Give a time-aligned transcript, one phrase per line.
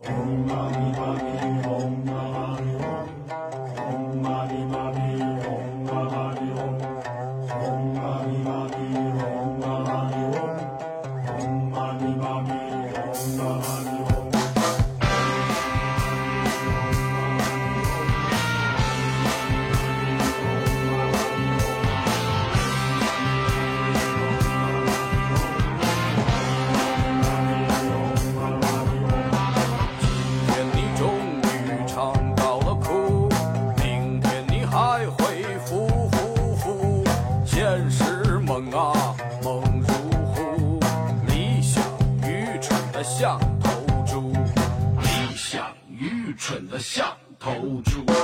[0.00, 2.97] Om Mani Padme Hum Mani
[46.78, 48.17] 像头猪。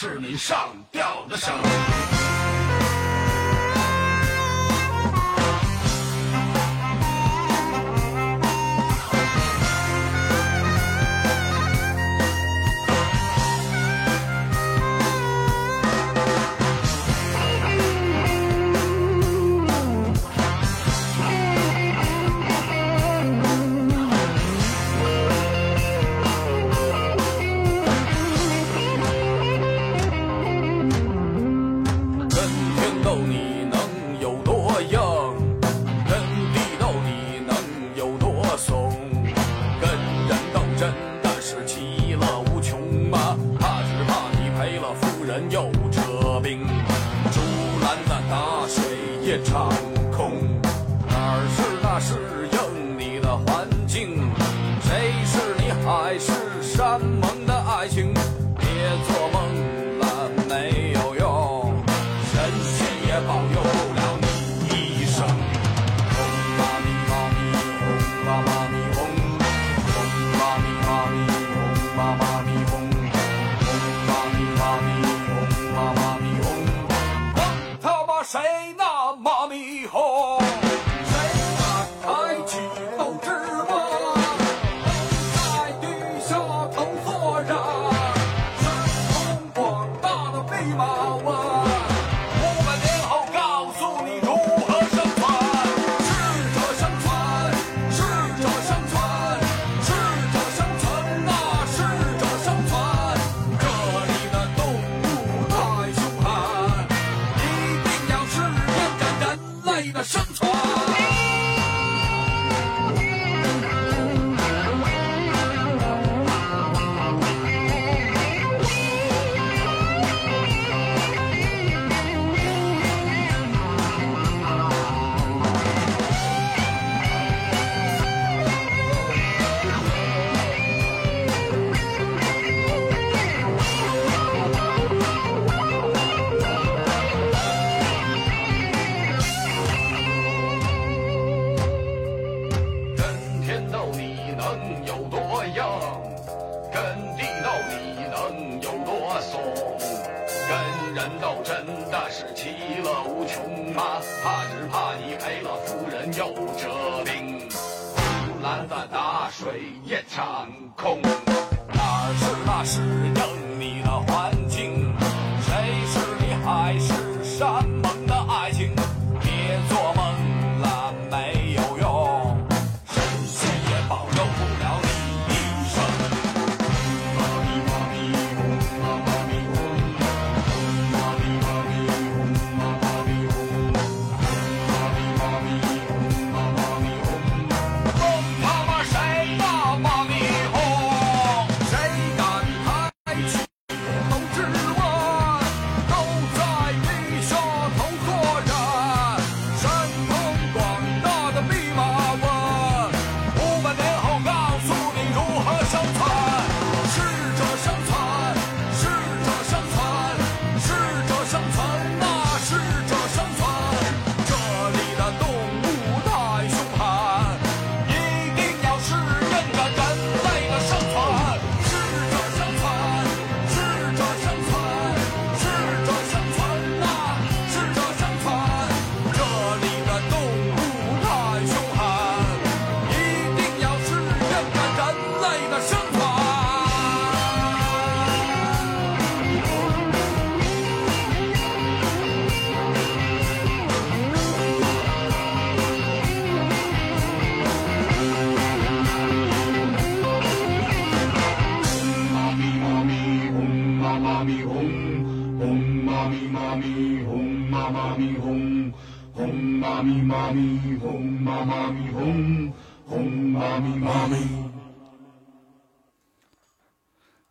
[0.00, 1.52] 是你上吊的绳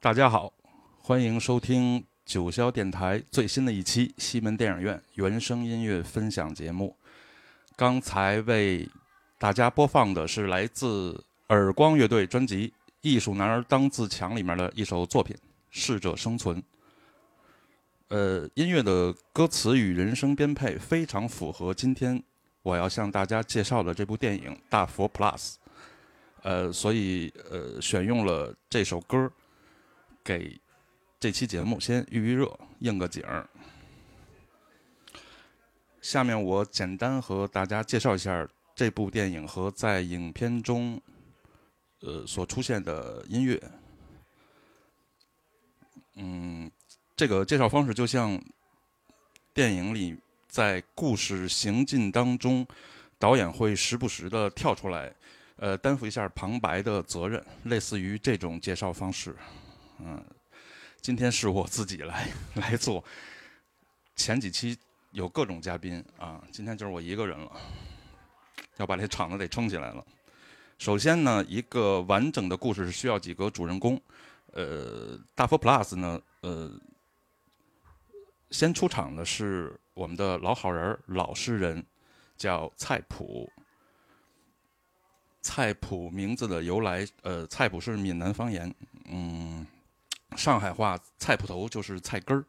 [0.08, 0.54] 大家好，
[1.02, 6.96] 欢迎收听九霄电台最新的一期西门电影院原声音乐分享节目。
[7.76, 8.88] 刚才为
[9.38, 12.70] 大家播放的是来自耳光乐队专辑
[13.02, 15.36] 《艺术男儿当自强》里面的一首作品
[15.72, 16.56] 《适者生存》。
[18.08, 22.24] 呃，音乐的歌词与人声编配非常符合今天
[22.62, 25.36] 我要向大家介绍的这部电影《大佛 Plus》。
[26.44, 29.30] 呃，所以呃，选用了这首歌。
[30.28, 30.60] 给
[31.18, 33.48] 这期节目先预预热，应个景儿。
[36.02, 38.46] 下面我简单和大家介绍一下
[38.76, 41.02] 这部电影和在影片中
[42.02, 43.58] 呃所出现的音乐。
[46.16, 46.70] 嗯，
[47.16, 48.38] 这个介绍方式就像
[49.54, 50.18] 电影里
[50.50, 52.68] 在故事行进当中，
[53.18, 55.16] 导演会时不时的跳出来，
[55.56, 59.34] 呃，担负一下旁白的责任，类似于这种介绍方式。
[60.00, 60.24] 嗯，
[61.02, 63.04] 今天是我自己来 来做。
[64.16, 64.78] 前几期
[65.12, 67.52] 有各种嘉宾啊，今天就是我一个人了，
[68.78, 70.06] 要把这场子得撑起来了。
[70.78, 74.00] 首先呢，一个完整的故事是需要几个主人公。
[74.54, 76.72] 呃，大佛 Plus 呢，呃，
[78.50, 81.86] 先出场的是我们的老好人、老实人，
[82.38, 83.52] 叫菜谱。
[85.42, 88.74] 菜谱名字的由来，呃，菜谱是闽南方言，
[89.06, 89.66] 嗯。
[90.36, 92.44] 上海话菜铺头就是菜根儿，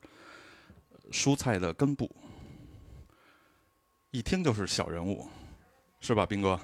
[1.10, 2.10] 蔬菜的根部，
[4.10, 5.28] 一听就是小人物，
[6.00, 6.60] 是吧，斌哥？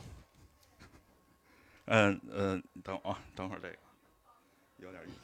[1.87, 3.77] 嗯嗯，等啊，等会儿这个
[4.79, 5.15] 有点意思。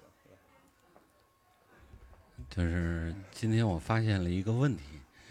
[2.49, 4.83] 就是今天我发现了一个问题，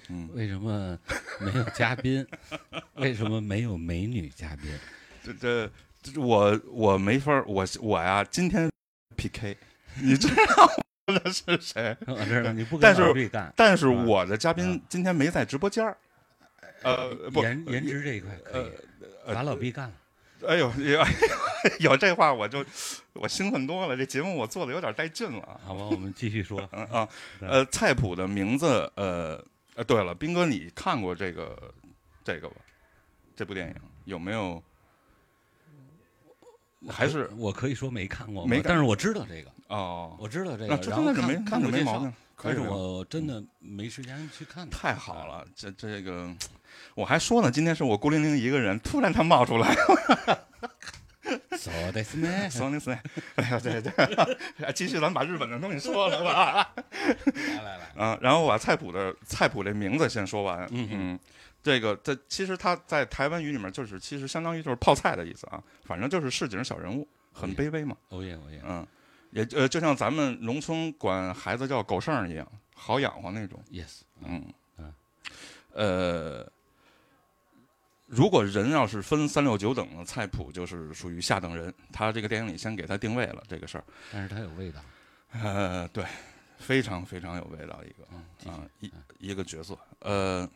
[0.10, 0.98] 嗯，为什么
[1.40, 2.26] 没有嘉宾？
[2.96, 4.72] 为什么没有美女嘉宾？
[5.24, 5.70] 这
[6.02, 8.70] 这我我没法我我呀，今天
[9.16, 9.58] PK。
[10.02, 10.70] 你知道
[11.08, 11.96] 的是谁？
[12.08, 15.98] 我知道你不但是干，但是我的嘉宾今天没在直播间儿。
[16.84, 18.72] 呃，不，颜颜值这一块可以，
[19.34, 19.96] 把老毕干了。
[20.48, 21.06] 哎呦，有
[21.92, 22.64] 有这话我就
[23.14, 23.98] 我兴奋多了。
[23.98, 25.60] 这节目我做的有点带劲了。
[25.66, 26.66] 好吧，我们继续说。
[26.72, 27.10] 嗯啊，
[27.42, 29.44] 呃，菜谱的名字，呃
[29.76, 31.74] 呃，对了，斌哥，你看过这个
[32.24, 32.56] 这个吧？
[33.36, 34.64] 这部电影有没有？
[36.88, 39.52] 还是我可以说没看过，没，但是我知道这个。
[39.69, 42.13] 哦，我知道这个，然后看没看没毛病，
[42.43, 44.69] 但是我真的没时间去看。
[44.71, 46.31] 太好了，这这个
[46.95, 49.75] 我还说呢，今天是我孤零零一个人，突然他冒出来。
[51.57, 52.99] そうですね，そうですね。
[53.37, 56.71] 哎呀，对对，继续咱把日本的东西说了吧。
[56.77, 60.69] 来来来，啊，然后把菜谱的菜谱这名字先说完。
[60.71, 61.19] 嗯嗯，
[61.63, 67.97] 这个这其实他在台湾语里面就是其实相当于就是泡菜的意思啊，反正就是市井小人物，很卑微嘛。
[68.11, 68.87] 哦耶哦耶，嗯。
[69.32, 73.64] 也呃，就像咱们农村管孩子叫狗剩一样，好养活那种。
[73.72, 74.44] Yes，嗯
[74.78, 74.94] 嗯，
[75.74, 76.52] 呃，
[78.08, 81.74] 如果人要是分三六九等的菜谱，就是属于下等人。
[81.94, 83.84] 他这个电影里先给他定位了这个事儿。
[84.12, 84.82] 但是他有味道。
[85.32, 86.04] 呃，对，
[86.58, 89.78] 非常非常有味道一个啊一一个角色。
[90.00, 90.50] 呃，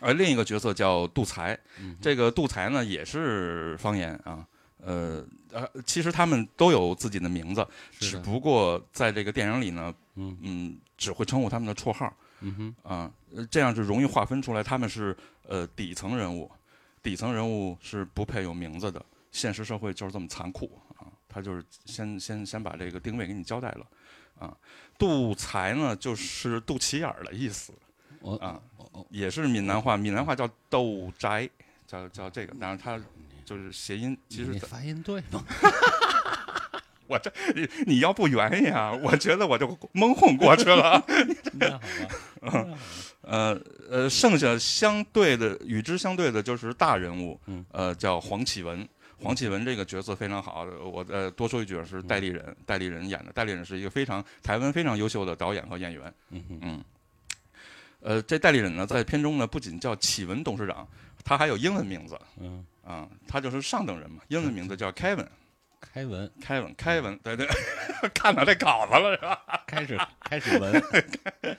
[0.00, 1.58] 而另一个角色叫杜才，
[2.00, 4.46] 这个杜才呢也是方言啊。
[4.84, 7.66] 呃呃，其实他们都有自己的名字，
[7.98, 10.36] 只不过在这个电影里呢，嗯。
[10.42, 13.10] 嗯，只会称呼他们的绰号，嗯哼，啊，
[13.50, 15.16] 这样就容易划分出来他们是
[15.48, 16.50] 呃底层人物，
[17.02, 23.86] 底层人物是不配有名字的，现实社会就是这么残酷啊，他就是先先先把这个定位给你交代了，
[24.38, 24.54] 啊，
[24.98, 27.72] 杜才呢就是肚脐眼儿的意思，
[28.38, 28.60] 啊，
[29.08, 31.48] 也是闽南话，闽南话叫豆宅，
[31.86, 33.00] 叫叫这个，但是他。
[33.50, 35.44] 就是谐音，其实发音对吗？
[37.08, 41.04] 我这你你要不圆呀，我觉得我就蒙混过去了。
[41.58, 41.68] 那
[42.48, 42.78] 好吧，
[43.22, 47.40] 呃呃，剩下相对的与之相对的就是大人物，
[47.72, 48.88] 呃，叫黄启文。
[49.18, 53.32] 黄启文这个角色非常好，我呃多说一句是戴立人，戴立人演的。
[53.32, 56.14] 戴立人是一个非常台湾非常优秀的导演和演员。
[56.30, 56.84] 嗯嗯。
[57.98, 60.86] 呃，这戴立人呢，在片中呢，不仅叫启文董事长，
[61.24, 62.16] 他还有英文名字。
[62.40, 62.64] 嗯。
[62.89, 65.27] 啊，他就是上等人嘛，英文名字叫凯文，
[65.79, 67.47] 凯文，凯文，凯文，对对，
[68.13, 69.63] 看到这稿子了是吧？
[69.65, 70.83] 开始开始文，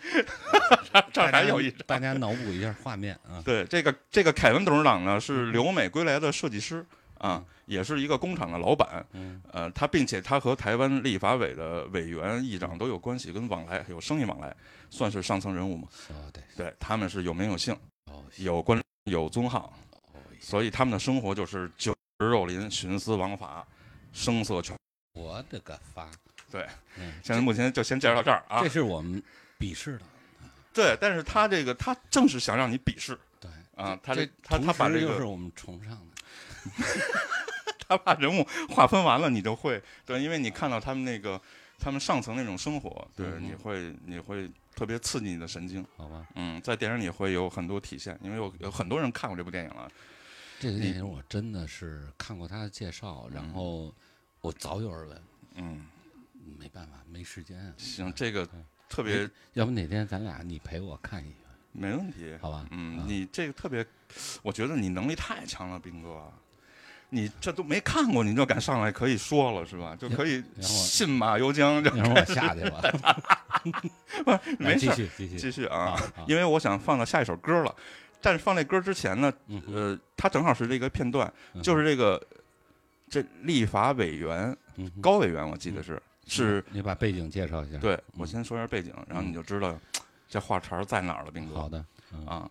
[1.12, 3.43] 这还有一大家脑补一下画面啊。
[3.45, 6.85] 对，这个这个凯文董事长呢是留美归来的设计师
[7.19, 9.05] 啊，也是一个工厂的老板。
[9.12, 14.55] 嗯呃，他并且他和台湾立法委的委员、议长都有关系，跟往来有生意往来，
[14.90, 15.88] 算是上层人物嘛。
[15.90, 16.57] そうです。
[16.57, 17.75] 对，他们是有名有姓，
[18.07, 19.89] 哦有官有尊号，哦
[20.41, 23.65] 所以他们的生活就是酒池肉林、徇私枉法、
[24.12, 24.75] 声色犬。
[25.13, 26.10] 我的个发！
[26.50, 26.67] 对，
[26.98, 28.67] 嗯，现在目前就先介绍到这儿啊这。
[28.67, 29.21] 是我们
[29.60, 30.05] 鄙视的。
[30.74, 36.88] 对，但是他这个他正是想让你鄙视对啊，他这他他把同时这个又是我们崇尚的。
[37.88, 41.39] 他把人物划分完了，你就会对，因为你看到他们那个
[41.77, 45.86] 他们上层那种生活，对，嗯你会你会特别刺激你的神经。
[45.98, 49.91] 好吧，嗯，在电影里会有很多体现，因为有有很多人看过这部电影了。
[50.62, 53.91] 这个电影我真的是看过他的介绍，然后
[54.41, 55.22] 我早有耳闻，
[55.56, 55.88] 嗯，
[56.60, 57.74] 没办法，没时间啊。
[57.77, 61.36] 行，这个嗯特别要不哪天咱俩你陪我看一眼，
[61.72, 62.38] 没问题。
[62.39, 62.68] 好吧？
[62.70, 63.84] 嗯，啊你这个特别，
[64.44, 66.32] 我觉得你能力太强了，斌哥。
[67.13, 69.96] 你这都没看过，你就敢上来可以说了是吧？
[69.96, 74.39] 就可以信马由缰，就让我下去吧。
[74.60, 74.88] 没事。
[74.88, 77.75] 继续继续继续啊，因为我想放到下一首歌了。
[78.22, 79.34] 但是放那歌之前呢，
[79.68, 82.22] 呃，它正好是这个片段，嗯就是这个
[83.10, 84.56] 这立法委员
[85.01, 87.78] 高委员，我记得是是，你把背景介绍一下。
[87.80, 89.34] 对我先说一下背景，然后你嗯。
[89.34, 89.78] 就知道
[90.30, 91.56] 这话茬在哪儿了，兵哥。
[91.56, 92.25] 好的，嗯。
[92.25, 92.50] 啊，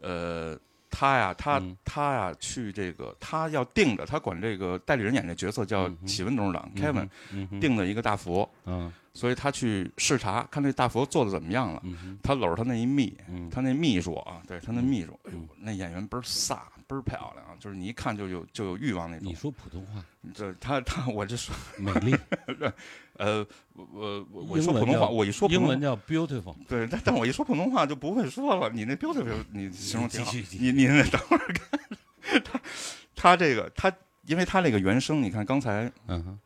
[0.00, 0.58] 呃，
[0.90, 1.76] 他呀，他嗯。
[1.84, 8.92] 他呀，去这个他要定的，他管这个代理人演这角色叫启文董事长 Kevin 嗯，定的一个大佛，嗯。
[9.12, 11.80] 所以他去视察，看这大佛做的怎么样了。
[11.84, 16.58] 嗯他搂着他那一秘，嗯，他那秘书啊，对他那秘书，哎呦嗯，那演员倍儿飒，
[16.90, 19.34] 倍儿漂亮啊，就是你一看就有就有欲望那种你。
[19.34, 20.04] 说普通话
[20.34, 22.16] 这他他我这说，美丽，
[23.14, 26.54] 呃，我我我说普通话， 我一说英文叫 beautiful。
[26.68, 28.68] 对，但但我一说普通话就不会说了。
[28.70, 30.32] 你那 beautiful 你形容挺好。
[30.32, 32.60] 你你那等会儿看 他
[33.14, 33.92] 他这个他，
[34.26, 36.38] 因为他那个原声，你看刚才嗯哼，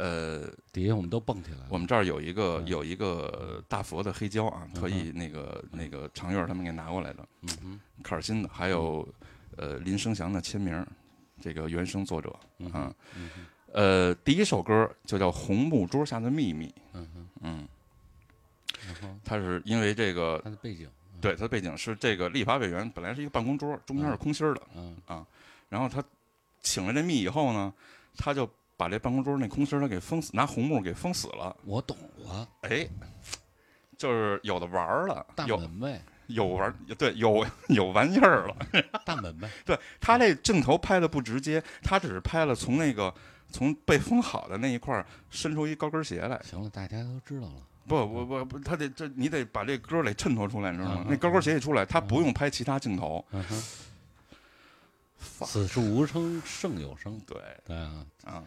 [0.00, 1.66] 呃，底下我们都蹦起来了。
[1.68, 2.66] 我们这儿有一个嗯。
[2.66, 9.06] 有一个大佛的黑胶啊，特意那个那个常月他们给拿过来的，嗯哼，卡尔辛的，还有
[9.56, 10.86] 呃林生祥的签名，
[11.38, 12.94] 这个原声作者嗯啊。
[13.72, 17.68] 呃，第一首歌就叫《红木桌下的秘密》，嗯哼，嗯，
[18.86, 19.16] 然后？
[19.22, 20.88] 它是因为这个它的背景，
[21.20, 24.62] 对它的背景是这个立法委员本来是一个办公桌，中间是空心儿的。
[24.74, 24.96] 嗯。
[25.68, 26.02] 然后他
[26.62, 27.72] 请了这密以后呢，
[28.16, 28.44] 他就
[28.80, 31.54] 把这办公桌那空心儿他给封死，拿红木给封死了。
[31.66, 31.94] 我懂
[32.24, 32.88] 了，哎，
[33.98, 38.56] 就是有的玩儿了，大有门呗，有玩儿，对，有有玩意儿了。
[39.04, 43.12] 大门呗，对他这镜头拍的不直接，他只是拍了从那个
[43.50, 46.40] 从被封好的那一块儿伸出一高跟鞋来。
[46.42, 47.62] 行了，大家都知道了。
[47.86, 51.06] 不，不不不，他得这你得把这歌得衬托出来，你知道吗嗯？
[51.10, 53.22] 那高跟鞋一出来，他不用拍其他镜头。
[53.32, 53.62] 嗯哼，
[55.44, 57.20] 此处无声胜有声。
[57.26, 58.44] 对对啊，啊，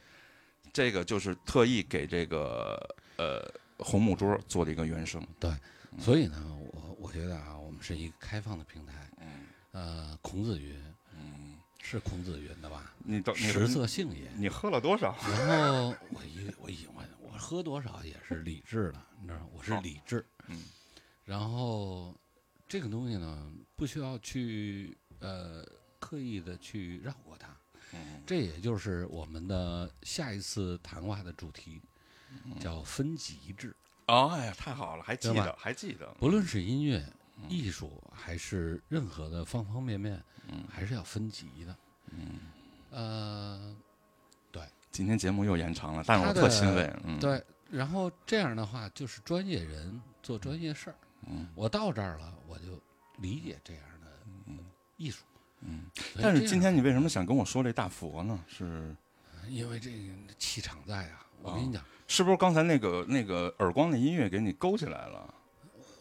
[0.73, 2.77] 这个就是特意给这个
[3.17, 5.25] 呃红木桌做的一个原声。
[5.39, 5.51] 对
[5.99, 9.07] 所以呢，我我觉得啊，我们是一个开放的平台。
[9.21, 9.27] 嗯
[9.71, 10.75] 呃，孔子云
[11.15, 12.93] 嗯，是孔子云的吧？
[12.99, 14.29] 你都你食色性也。
[14.35, 15.15] 你喝了多少？
[15.21, 19.47] 然后我一我一我我喝多少也是理智的，你知道？
[19.53, 20.25] 我是理智。
[20.47, 20.63] 嗯。
[21.25, 22.13] 然后
[22.67, 25.65] 这个东西呢，不需要去呃
[25.99, 27.47] 刻意的去绕过它。
[27.93, 31.81] 嗯这也就是我们的下一次谈话的主题，
[32.45, 33.75] 嗯叫分级制。
[34.07, 36.07] 哦，哎呀，太好了，还记得，还记得。
[36.19, 37.05] 不论是音乐、
[37.47, 41.75] 艺术，还是任何的方方面面，嗯还是要分级的。
[42.11, 42.39] 嗯，
[42.91, 43.75] 呃，
[44.91, 46.93] 今天节目又延长了，但是我特欣慰。
[47.03, 50.95] 嗯，，对，然后这样的话，就是专业人做专业事儿。
[51.25, 52.79] 嗯我到这儿了，我就
[53.17, 54.53] 理解这样的
[54.97, 55.23] 艺术。
[55.65, 55.85] 嗯。
[56.21, 58.39] 但是今天你为什么想跟我说这大佛呢？
[58.47, 58.95] 是
[59.47, 59.97] 因为这个
[60.37, 65.33] 气场在啊，我哦跟你讲，是不是刚才那个那个耳光的音乐给你勾起来了？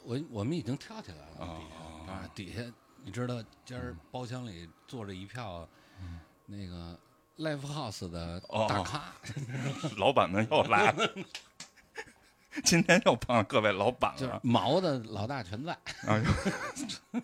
[0.05, 1.67] 我我们已经跳起来了，哦底
[2.07, 2.63] 下啊，底下
[3.05, 5.69] 你知道，今儿包厢里坐着一票
[6.47, 6.99] 那个
[7.39, 9.13] live house 的哦大咖，
[9.97, 11.15] 老板们又来了，
[12.65, 14.41] 今天又碰上各位老板就是了。
[14.43, 16.21] 毛的老大全在，啊，
[17.13, 17.23] 对，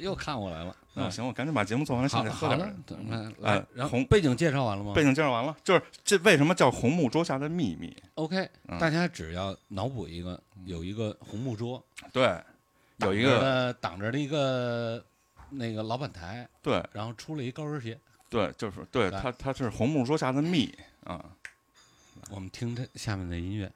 [0.00, 0.70] 又看我来了。
[0.94, 11.84] 嗯那行，我赶紧把节目做完，现好好了在喝点来，然后红背景介绍完了吗背景介绍完了，就是这为什么叫红木桌下的秘密？？OK，嗯大家只要脑补一个，有一个红木桌，
[12.14, 12.42] 对，
[12.96, 15.04] 有一个挡着的一个
[15.50, 17.98] 那个老板台，对然后出了一高跟鞋。
[18.30, 20.74] 对，就是对来它它是红木桌下的秘
[21.04, 21.22] 啊。
[22.30, 23.70] 我们听这下面的音乐，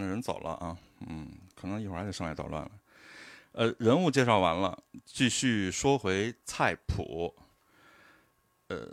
[0.00, 2.70] 的人走了啊，嗯，可能一会儿还得上来捣乱了。
[3.52, 7.34] 呃，人物介绍完了，继续说回菜谱。
[8.68, 8.86] 呃，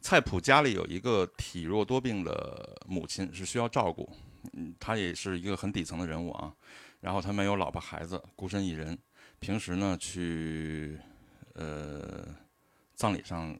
[0.00, 4.10] 菜谱家里有一个体弱多病的母亲，是需要照顾。
[4.52, 6.54] 嗯，他也是一个很底层的人物啊。
[7.00, 8.96] 然后他没有老婆孩子，孤身一人，
[9.40, 11.00] 平时呢去
[11.54, 12.26] 呃
[12.94, 13.58] 葬礼上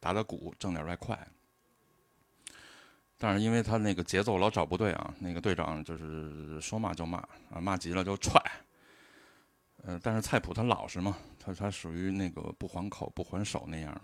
[0.00, 1.16] 打打鼓，挣点外快。
[3.22, 7.18] 但是因为他那个节奏老找不对啊，那个队长就是说骂就骂
[7.52, 8.42] 啊，骂急了就踹。
[9.84, 14.00] 呃，但是菜谱他老实嘛，他他属于那个不还口不还手那样的。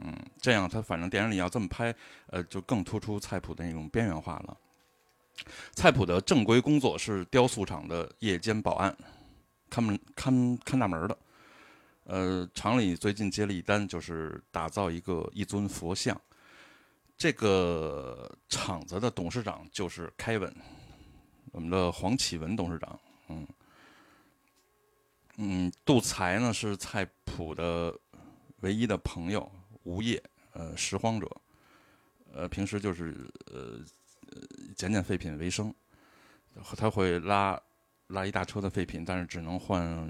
[0.00, 1.94] 嗯，这样他反正电影里要这么拍，
[2.28, 4.56] 呃，就更突出菜谱的那种边缘化了。
[5.74, 8.96] 菜谱的正规工作是雕塑厂的夜间保安，
[9.68, 11.18] 看门看看大门的。
[12.04, 16.18] 呃，厂里最近接了一单，就是打造一个一尊佛像。
[17.24, 20.54] 这个厂子的董事长就是凯文，
[21.52, 23.00] 我们的黄启文董事长。
[23.28, 23.48] 嗯
[25.38, 27.98] 嗯，杜才呢是菜谱的
[28.60, 29.50] 唯一的朋友，
[29.84, 31.26] 无业，呃，拾荒者，
[32.34, 33.80] 呃，平时就是呃
[34.76, 35.74] 捡捡废品为生。
[36.76, 37.58] 他会拉
[38.08, 40.06] 拉一大车的废品，但是只能换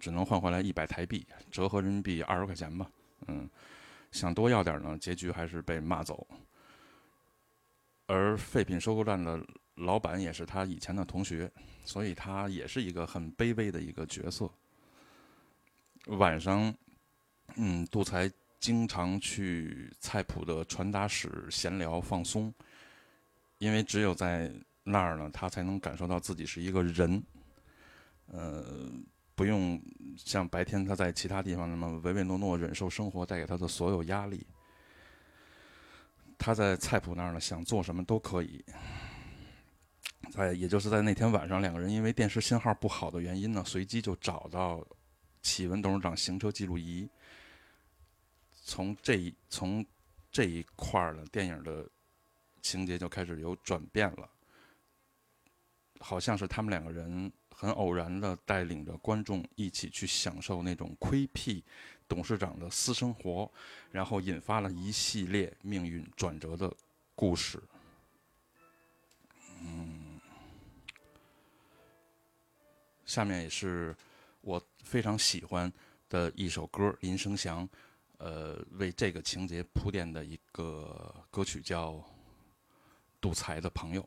[0.00, 2.90] 只能换回来一百台币，折合人民币二十块钱吧。
[3.26, 3.46] 嗯。
[4.12, 6.26] 想多要点呢，结局还是被骂走。
[8.06, 9.40] 而废品收购站的
[9.76, 11.50] 老板也是他以前的同学，
[11.84, 14.50] 所以他也是一个很卑微的一个角色。
[16.06, 16.74] 晚上，
[17.56, 22.52] 嗯，杜才经常去菜谱的传达室闲聊放松，
[23.58, 27.22] 因为只有在那儿呢，他才能感受到自己是一个人。
[28.26, 28.90] 呃。
[29.40, 29.80] 不用
[30.18, 34.46] 像白天他在其他地方那么唯唯诺诺忍受生活带给他的所有压力。
[36.36, 38.62] 他在菜谱那儿呢，想做什么都可以。
[40.30, 44.86] 在也就是在那天晚上，两个人因为电视信号不好的原因呢，随机就找到
[45.40, 47.08] 启文董事长行车记录仪。
[48.52, 49.82] 从这一从
[50.30, 51.88] 这一块儿呢，电影的
[52.60, 54.28] 情节就开始有转变了，
[55.98, 57.32] 好像是他们两个人。
[57.60, 61.62] 很偶然的带领着观众一起去享受那种窥僻
[62.08, 63.52] 董事长的私生活，
[63.90, 66.74] 然后引发了一系列命运转折的
[67.14, 67.62] 故事。
[69.60, 70.18] 嗯，
[73.04, 73.94] 下面也是
[74.40, 75.70] 我非常喜欢
[76.08, 77.68] 的一首歌，林生祥
[78.16, 81.92] 呃为这个情节铺垫的一个歌曲，叫
[83.20, 84.00] 《赌财的朋友》。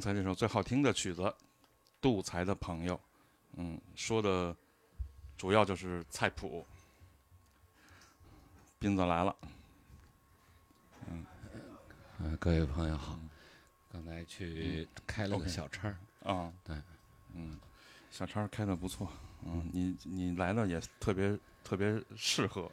[0.00, 1.30] 刚才这首最好听的曲子，
[2.00, 2.98] 杜才的朋友，
[3.58, 4.56] 嗯，说的
[5.36, 6.66] 主要就是菜谱。
[8.78, 9.36] 斌子来了，
[11.10, 13.20] 嗯，各位朋友好，
[13.92, 16.74] 刚才去开了个小差儿，啊，对，
[17.34, 17.60] 嗯，
[18.10, 19.06] 小差开的不错，
[19.44, 22.72] 嗯，你你来了也特别特别适合，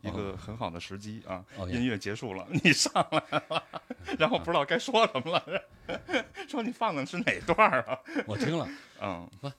[0.00, 1.44] 一个很好的时机啊。
[1.56, 3.64] 哦音乐结束了，你上来了，
[4.18, 5.62] 然后不知道该说什么了，
[6.48, 7.98] 说你放的是哪段啊？
[8.26, 8.68] 我听了，
[9.00, 9.50] 嗯不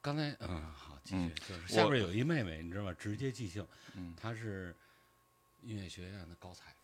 [0.00, 2.92] 刚才嗯好，继嗯续，就是下我边有一妹妹，你知道吗？
[2.98, 4.74] 直接即兴，嗯她是
[5.62, 6.74] 音乐学院的高材，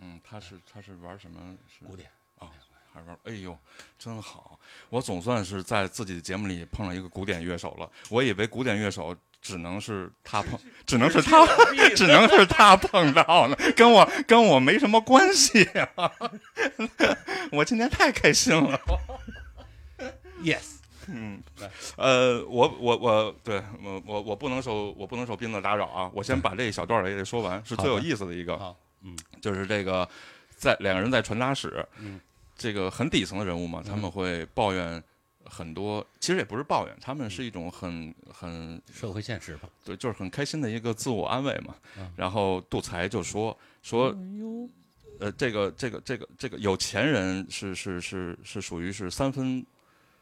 [0.00, 1.56] 嗯，她是她是玩什么？
[1.66, 2.50] 是古典，啊，
[2.92, 3.18] 还玩？
[3.24, 3.56] 哎呦，
[3.98, 4.58] 真好！
[4.90, 7.90] 我总算是在自己的节目里碰上一个古典乐手了。
[8.10, 11.46] 我以为古典乐手只能是他碰，只能是他，
[11.96, 15.64] 只能是他碰到了，跟我跟我没什么关系
[15.96, 16.10] 啊！
[17.52, 18.80] 我今天太开心了。
[20.42, 21.42] Yes，嗯，
[21.96, 26.10] 呃，我我我对我我我不能受我不能受斌子打扰啊！
[26.14, 28.54] 我先把这一小段也得说完，是最有意思的一个。
[29.02, 30.08] 嗯就是这个
[30.56, 32.20] 在两个人在传达室，嗯
[32.56, 35.02] 这个很底层的人物嘛，他们会抱怨
[35.48, 41.74] 很多，其实也不是抱怨，他们是一种很很社会现实吧，对，就是很开心的一个自我安慰嘛。
[41.98, 44.14] 嗯然后杜才就说说，
[45.18, 49.64] 呃，这个这个这个这个有钱人是是是是属于是三分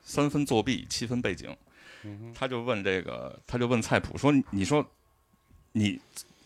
[0.03, 1.55] 三分作弊，七分背景。
[2.03, 4.87] 嗯他就问这个，他就问菜谱说：“你说
[5.73, 6.01] 你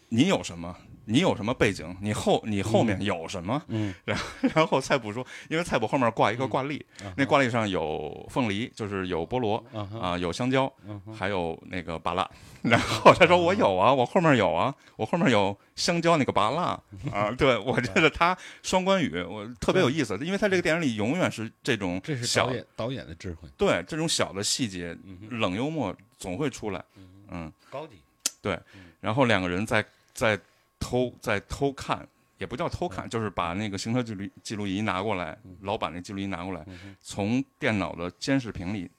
[0.08, 0.76] 你有什么？
[1.10, 1.96] 你有什么背景？
[2.00, 9.62] 你后你后面有什么？”嗯，然后菜谱说，因为菜谱后面挂一个挂历，啊那挂历上有凤梨，就是有菠萝
[10.00, 12.30] 啊有香蕉，嗯还有那个芭乐。
[12.62, 17.30] 然后他说我有啊，我后面有啊，我后面有香蕉那个芭乐啊。
[17.36, 24.96] 对，我觉得他双关语我特别有意思，因为他这个电影里永远是这种这是小导演导演的智慧，对这种小的细节
[25.30, 26.84] 冷幽默总会出来。
[27.32, 27.94] 嗯，高级，
[28.42, 28.58] 对
[29.00, 30.38] 然后两个人在在
[30.80, 32.04] 偷在偷看，
[32.38, 36.66] 也不叫偷看，就是把那个行车记录记录仪拿过来，老板那记录仪拿过来，
[37.00, 38.90] 从电脑的监视屏里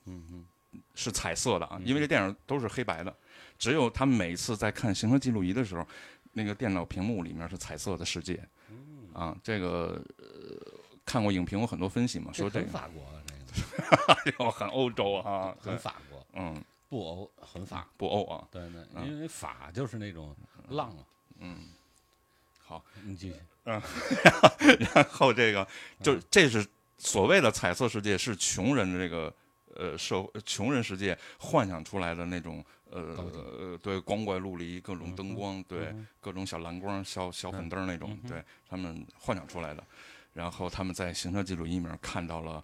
[0.96, 3.14] 是彩色的啊，因为这电影都是黑白的，
[3.58, 5.86] 只有他们每一次在看行车记录仪的时候，
[6.32, 8.40] 那个电脑屏幕里面是彩色的世界。
[9.14, 10.26] 啊，这个呃，
[11.06, 12.66] 看过影评有很多分析嘛，说这个。
[12.66, 13.20] 很法国啊，
[14.24, 14.50] 这个。
[14.50, 19.06] 很欧洲啊，很，法国，嗯，不欧很法，不欧啊，对对，嗯。
[19.06, 20.34] 因为法就是那种
[20.70, 21.04] 浪嘛，
[21.42, 21.58] 嗯，
[22.64, 23.82] 好，你继续，嗯
[24.96, 25.68] 然后这个
[26.02, 26.66] 就这是
[26.98, 29.34] 所谓的彩色世界，是穷人的这个
[29.76, 39.84] 呃社穷人世界幻想出来的那种呃呃对光怪陆离，各种灯光，对嗯各种小蓝光、小小粉灯那种，对他们幻想出来的。
[40.34, 42.64] 然后他们在行车记录仪里面看到了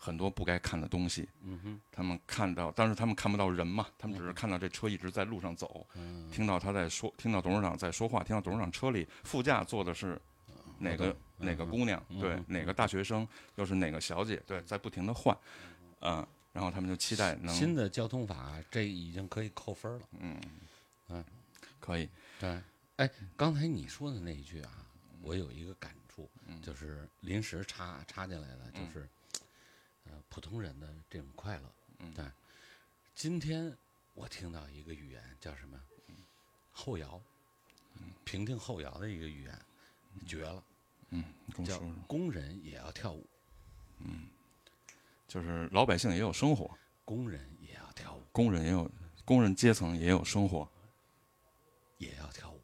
[0.00, 6.30] 很多不该看的东西，嗯哼，他们看到，但是他们看不到人嘛，他们只是看到这车一直在路上走，嗯。
[6.30, 10.18] 听到他在说，听到董事长在说话，听到董事长车里副驾坐的是
[10.78, 15.36] 哪个哪个姑娘，对嗯，哪个大学生，又是哪个小姐，对，在不停的换，
[16.00, 20.40] 嗯，然后他们就期待能新的交通法这已经可以扣分了，嗯。
[21.08, 21.24] 嗯。
[21.80, 22.08] 可以，
[22.38, 22.60] 对，
[22.96, 24.86] 哎，刚才你说的那一句啊，
[25.22, 26.28] 我有一个感触，
[26.60, 29.08] 就是临时插插进来的，就是
[30.10, 32.24] 呃普通人的这种快乐，嗯对，
[33.14, 33.76] 今天
[34.14, 35.78] 我听到一个语言叫什么？
[36.72, 37.20] 后摇，
[38.24, 39.58] 平定后摇的一个语言，
[40.26, 40.62] 绝了，
[41.08, 43.26] 你跟我叫工人也要跳舞，
[43.98, 44.28] 嗯
[45.26, 46.70] 就是老百姓也有生活，
[47.04, 48.90] 工人也要跳舞，工人也有
[49.24, 50.68] 工人阶层也有生活，
[51.98, 52.60] 也要跳舞。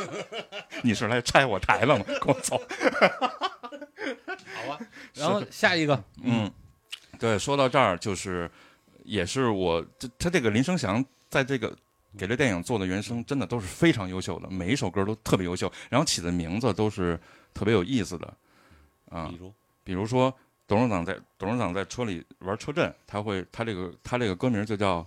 [0.82, 2.04] 你是来拆我台了吗？
[2.06, 2.60] 给我走。
[4.54, 4.80] 好啊，
[5.14, 6.50] 然后下一个，嗯，
[7.18, 8.50] 对，说到这儿就是，
[9.04, 11.76] 也是我这他这个林生祥在这个
[12.16, 17.18] 给这电影做的原声，真的都是非常优秀的，每一首歌都特别优秀，然后起的名字都是
[17.52, 18.34] 特别有意思的，
[19.10, 19.28] 啊。
[19.28, 19.52] 比，如？
[19.84, 20.32] 比如说
[20.66, 25.06] 董事长在董事长在车里玩车震，他会他这个他这个歌名就叫。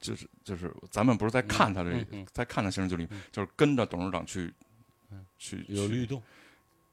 [0.00, 2.26] 就是就是，咱们不是在看他这，嗯嗯。
[2.32, 4.50] 在看他行车记录仪，就是跟着董事长去，
[5.36, 6.22] 去去有律动，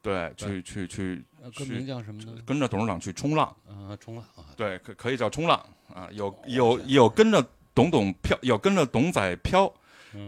[0.07, 2.41] 对，对去去去呃歌去名叫什么呢？
[2.45, 5.57] 跟着董事长去冲浪，啊，冲浪啊，对，可可以叫冲浪
[5.93, 9.71] 啊，有有有跟着董董飘，有跟着董仔飘，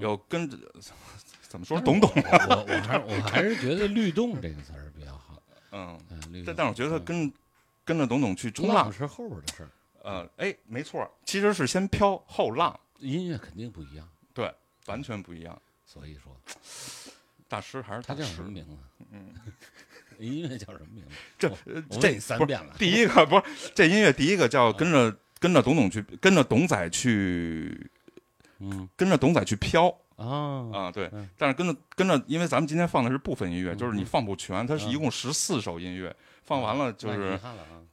[0.01, 0.57] 有跟着
[1.47, 2.11] 怎么说董董？
[2.13, 5.41] 我我我还我还是觉得“律动”这个词儿比较好。
[5.71, 5.97] 嗯，
[6.45, 7.33] 但但我觉得嗯跟
[7.85, 9.69] 跟着董董去冲浪，浪是后边的事儿，
[10.03, 14.07] 呃，哎，没错，其实是先飘后浪，音乐肯定不一样。
[14.33, 14.53] 对，
[14.87, 15.59] 完全不一样。
[15.85, 16.35] 所以说，
[17.49, 18.77] 大师还是他叫什么，名字？
[20.23, 21.15] 音乐叫什么名字？
[21.37, 22.73] 这这三遍了。
[22.77, 27.89] 第一个 不是这音乐，第一个叫跟着跟着董董去，跟着董仔去，
[28.59, 31.27] 嗯跟着董仔去飘啊啊，对嗯。
[31.37, 37.39] 但是跟着跟着，因为咱们今天放的是部分音乐，就是你嗯放不全，它是一嗯共十四首音乐，放完了就是。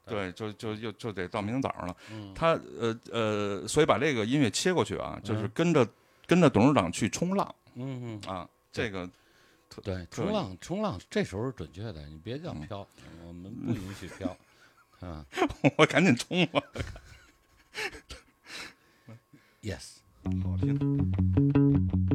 [0.09, 1.97] 对，就就又就得到明天早上了。
[2.13, 5.85] 嗯，他呃呃，所以把这个音乐切过去啊，就是嗯跟着
[6.29, 9.09] 跟着董事长去冲浪嗯嗯，啊，这个
[9.83, 12.87] 对，冲浪冲浪这时候是准确的，你别叫嗯飘，
[13.27, 14.37] 我们不允许飘，
[15.01, 15.25] 啊
[15.77, 16.63] 我赶紧冲吧。
[19.63, 19.97] yes。
[20.43, 22.06] 好听。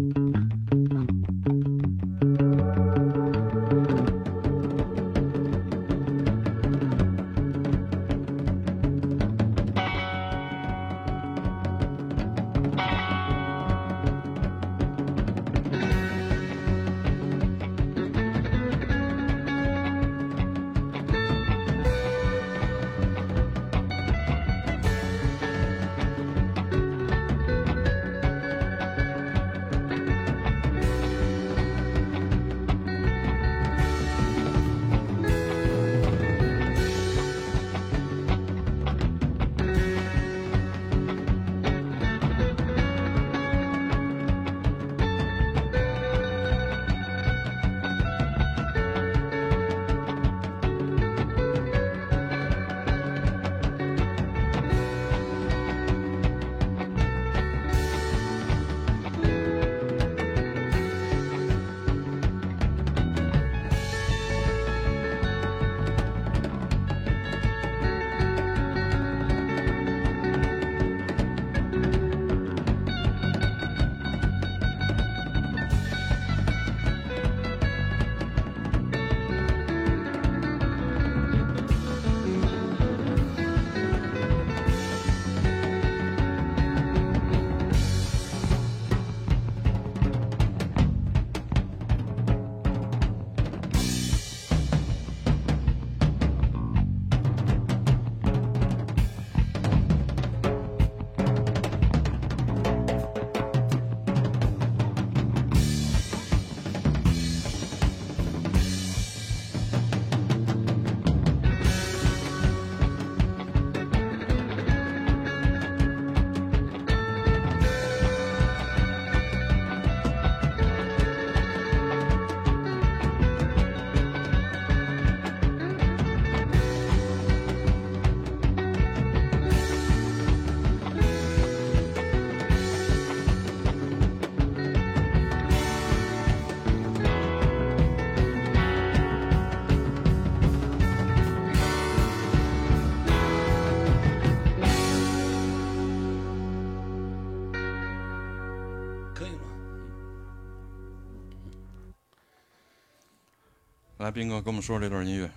[154.01, 155.29] 来，斌哥跟我们说说这段音乐。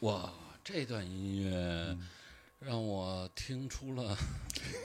[0.00, 0.32] 哇，
[0.64, 1.96] 这段音乐
[2.58, 4.16] 让我听出了，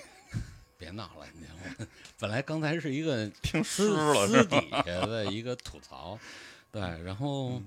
[0.78, 1.48] 别闹了，你？
[2.20, 6.20] 本来刚才是一个听私湿了私底下的一个吐槽，
[6.72, 7.62] 对，然后。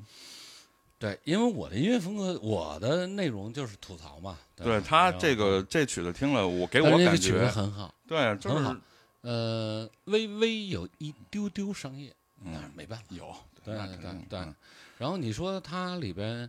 [1.01, 4.39] 对，因为我的音乐风格，我的内容就是吐槽嘛。
[4.55, 8.81] 对他这个这曲子听了，我给我感觉，很好，对，就很好是
[9.23, 13.05] 呃，微微有一丢丢商业，但是嗯没办法。
[13.09, 13.97] 有，对对
[14.29, 14.55] 对
[15.01, 16.49] 然后你说它里边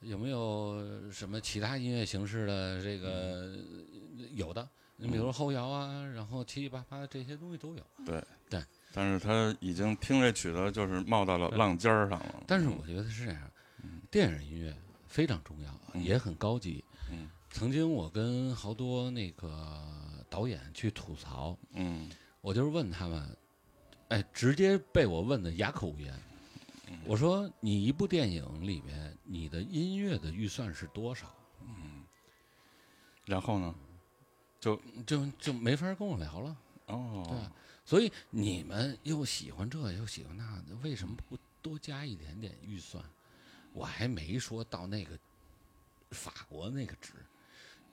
[0.00, 3.56] 有没有什么其他音乐形式的这个
[4.34, 4.68] 有的？
[4.96, 7.82] 你比如说后摇啊，然后七七八八这些东西都有。
[8.04, 8.60] 对对
[8.92, 12.42] 但是他已经听这曲子，就是冒到了浪尖儿上了。
[12.44, 13.50] 但是我觉得是这样，
[14.10, 16.84] 电影音乐非常重要，嗯也很高级。
[17.08, 19.80] 嗯曾经我跟好多那个
[20.28, 23.36] 导演去吐槽，嗯我就是问他们，
[24.08, 26.12] 哎，直接被我问的哑口无言。
[27.00, 31.34] 嗯我说你一部电影里面，你的音乐的预算是多少？
[31.62, 32.04] 嗯
[33.24, 33.74] 然后呢？
[34.60, 36.56] 就就就没法跟我聊了。
[36.86, 37.50] 哦，
[37.84, 43.02] 所以你们又喜欢这又喜欢那，为什么不多加一点点预算？
[43.72, 45.18] 我还没说到那个
[46.10, 47.12] 法国那个值，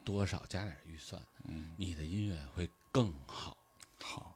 [0.04, 3.56] 多少加点预算，嗯，你的音乐会更好。
[4.02, 4.36] 好，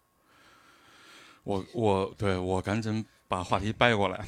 [1.44, 4.26] 我我对我赶紧把话题掰过来。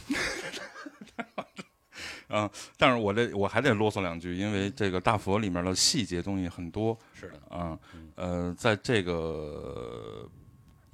[2.29, 10.27] 啊，但是我这我还得啰嗦两句，因为这个大佛里面的细节东西很多是的，啊嗯，呃，在这个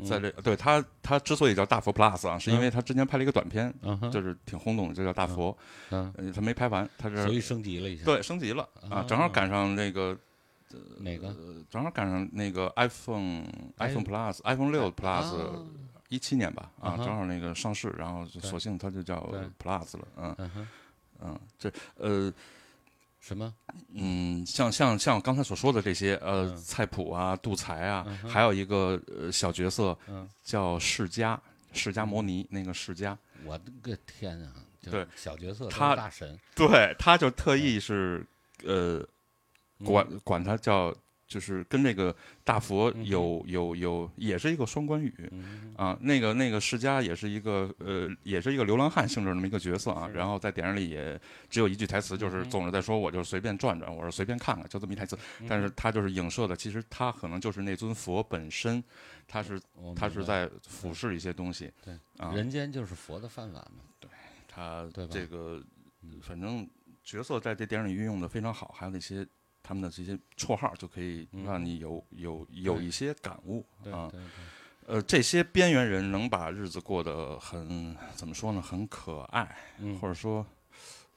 [0.03, 5.57] 在这对他他之所以叫大佛 Plus 啊，是因为他之前拍了一个短片，嗯，就是挺轰动的，就叫大佛，
[5.91, 10.17] 嗯，呃他没拍完，他是所以升级了一下。，对升级了啊啊，正好赶上那个
[10.97, 11.33] 哪个
[11.69, 13.45] 正好赶上那个 iPhone
[13.77, 15.65] 哎 iPhone Plus iPhone 六 Plus 啊
[16.09, 19.15] 一七年吧啊，正好那个上市，然后索性它就叫
[19.61, 20.35] Plus 了，嗯。
[20.39, 20.67] 嗯，
[21.21, 22.33] 嗯，这呃
[23.19, 23.53] 什么？
[23.93, 26.57] 嗯，像像像我刚才所说的这些呃嗯。
[26.57, 31.37] 菜谱啊、杜才啊嗯，还有一个呃小角色嗯，叫释迦，
[31.73, 34.53] 释迦摩尼那个释迦，我的个天啊！
[34.89, 38.25] 对小角色他大神，对，他就特意是
[38.63, 39.05] 呃
[39.79, 39.85] 嗯。
[39.85, 40.95] 管管他叫。
[41.29, 42.13] 就是跟这个
[42.43, 50.07] 大佛有有有，也是一个双关语，嗯啊，那个那个释迦也是一个呃，也是一个流浪汉性质那么一个角色啊。
[50.07, 55.15] 然后在电影里也只有一句台词，就是总是在说我就随便转转，我是随便看看，就这么一台词。
[55.47, 58.83] 但是他就是影射的，其实他可能就是那尊佛本身，
[59.27, 59.61] 他是
[59.95, 61.71] 他是在俯视一些东西。
[61.85, 64.09] 对啊，人间就是佛的饭碗嘛。
[64.47, 65.63] 他对他这个
[66.23, 66.67] 反正
[67.03, 69.23] 角色在这电影里运用的非常好，还有那些。
[69.69, 74.11] 他们的这些绰号就可以让你有有有一些感悟啊，
[74.87, 78.59] 呃，这些边缘人能把日子过得很怎么说呢？
[78.59, 79.95] 很可爱，嗯。
[79.99, 80.43] 或者说，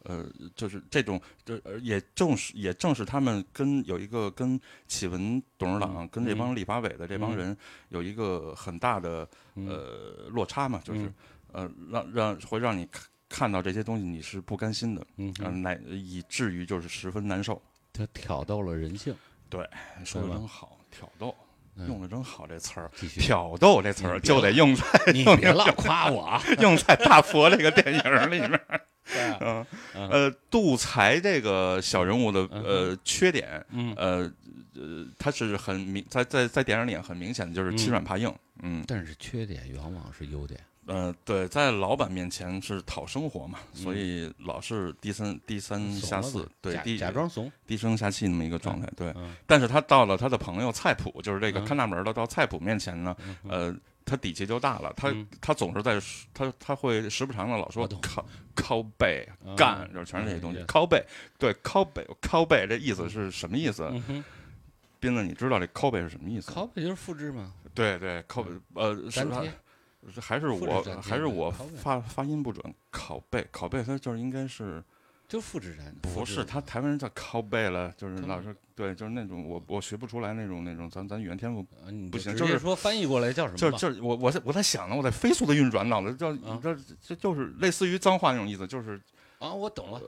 [0.02, 7.36] 呃，就是这种，这呃也正是也正是他们跟有一个跟启文董事长、嗯跟这帮立法委的这帮嗯。
[7.38, 7.56] 人
[7.88, 9.66] 有一个很大的、嗯。
[9.66, 11.14] 呃落差嘛，就是、嗯。
[11.52, 17.62] 呃让让会让你看看到这些东西你是不甘心的，呃，嗯哼，乃以至于就是十分难受。
[17.92, 19.14] 他挑逗了人性。
[19.48, 19.68] 对
[20.04, 21.34] 说的真好，挑逗。
[21.74, 24.84] 嗯用的真好，这词儿“，挑逗”这词儿就得用在
[25.14, 26.42] 你别老夸我啊！
[26.60, 28.60] 用在大佛这个电影里面。
[29.10, 34.30] 对啊呃，杜才这个小人物的嗯呃缺点，嗯，呃
[34.74, 38.30] 呃，他是很明在在在电影里很明显的就是欺软怕硬，
[38.62, 40.60] 嗯但是缺点往往是优点。
[40.86, 47.50] 呃对，在老板面前是讨生活嘛，嗯所以老是低三低三下四对低假装怂。
[47.66, 49.12] 低声下气那么一个状态，对。
[49.16, 56.00] 嗯但是他到了他的朋友菜谱，就是这个嗯看大门的到菜谱面前呢，嗯呃，他底气就大了，他嗯他总是在
[56.34, 58.26] 他他会时不常的老说靠
[58.56, 60.66] 靠背嗯干，就是全是这些东西嗯。
[60.66, 61.00] 靠背，
[61.38, 63.88] 对，靠背靠背这意思是什么意思？
[64.98, 66.50] 斌子，你知道这靠背是什么意思？
[66.50, 69.44] 拷贝就是复制嘛，对对，靠呃是粘贴。
[69.44, 69.54] 是
[70.20, 72.74] 还是我还是我发发音不准？
[72.90, 74.82] 拷贝拷贝，它就是应该是
[75.28, 75.94] 就复制粘。
[76.00, 81.62] 不是他台湾人叫拷贝了，就是老是对，就是那种我我学不出来那种那种咱咱语言天赋
[82.10, 83.78] 不行就是说翻译过来叫什么就吧？
[83.78, 89.00] 就我我在我在想呢，我在飞速的运转，脑子就啊这这就是类似于脏话那种意思，就是
[89.38, 90.00] 啊，我懂了，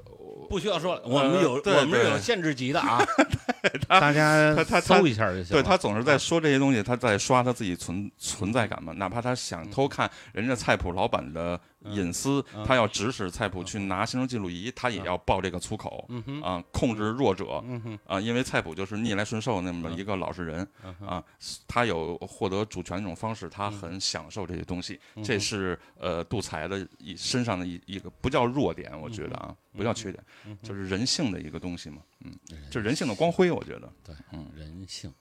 [0.50, 2.98] 不需要说了，我们有我们是有限制级的啊，
[3.88, 5.52] 大家他他搜一下就行。
[5.52, 8.92] 对他总是在说这些东西，他在刷他自己存存在感嘛。
[8.92, 11.58] 哪怕他想偷看人家菜谱老板的
[11.90, 20.66] 隐私，嗯他要指使菜谱去拿行车记录仪，他也要爆这个粗口嗯哼，啊，控制弱者嗯哼，啊，因为菜谱就是逆来顺受那么一个老实人
[21.06, 21.22] 啊，
[21.66, 24.98] 他有获得主权这种方式，他很享受这些东西。
[25.22, 30.24] 这是呃杜才的一身上的一一个不叫弱点，我觉得啊，不叫缺点，
[30.62, 32.02] 就是人性的一个东西嘛。
[32.20, 32.34] 嗯，
[32.70, 33.92] 就人性的光辉，我觉得。
[34.04, 34.50] 对，嗯。
[34.56, 35.12] 人性，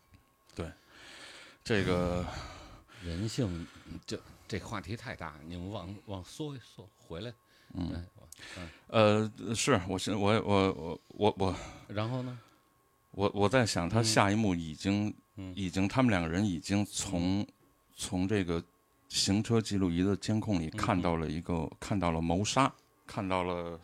[0.55, 0.71] 对。
[1.63, 2.25] 这个。
[3.03, 3.67] 人性，
[4.05, 7.33] 这这话题太大，你们往往缩一缩回来。
[7.73, 8.05] 嗯，
[8.87, 11.55] 呃，是我是我我我我我
[11.89, 12.39] 然后呢？
[13.11, 15.51] 我我在想，他下一幕已经、嗯。
[15.53, 17.45] 已经他们两个人已经从、
[17.93, 18.63] 从这个
[19.09, 22.73] 行车记录仪的监控里嗯看到了一个、看到了谋杀，
[23.05, 23.77] 看到了、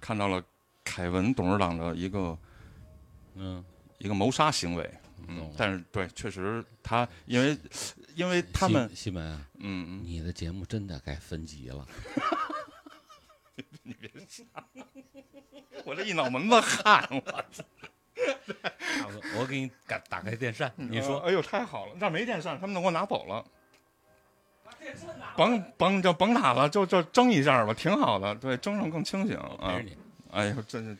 [0.00, 0.42] 看到了
[0.82, 2.36] 凯文董事长的一个
[3.34, 3.64] 嗯，
[3.98, 4.90] 一个谋杀行为。
[5.26, 7.58] 嗯，但是对，确实他因为
[8.14, 11.86] 因为他们西西门啊，嗯嗯你的节目真的该分级了。
[13.82, 14.44] 你别吓
[15.84, 17.44] 我这一脑门子汗，我
[19.38, 23.42] 我给你打打开电扇，你说哎呦太好了，这儿没电扇，他们都给我拿走了。
[25.36, 28.34] 甭甭就甭打了，就就争一下吧，挺好的。
[28.36, 29.80] 对，争上更清醒啊
[30.30, 30.96] 哎呦，真是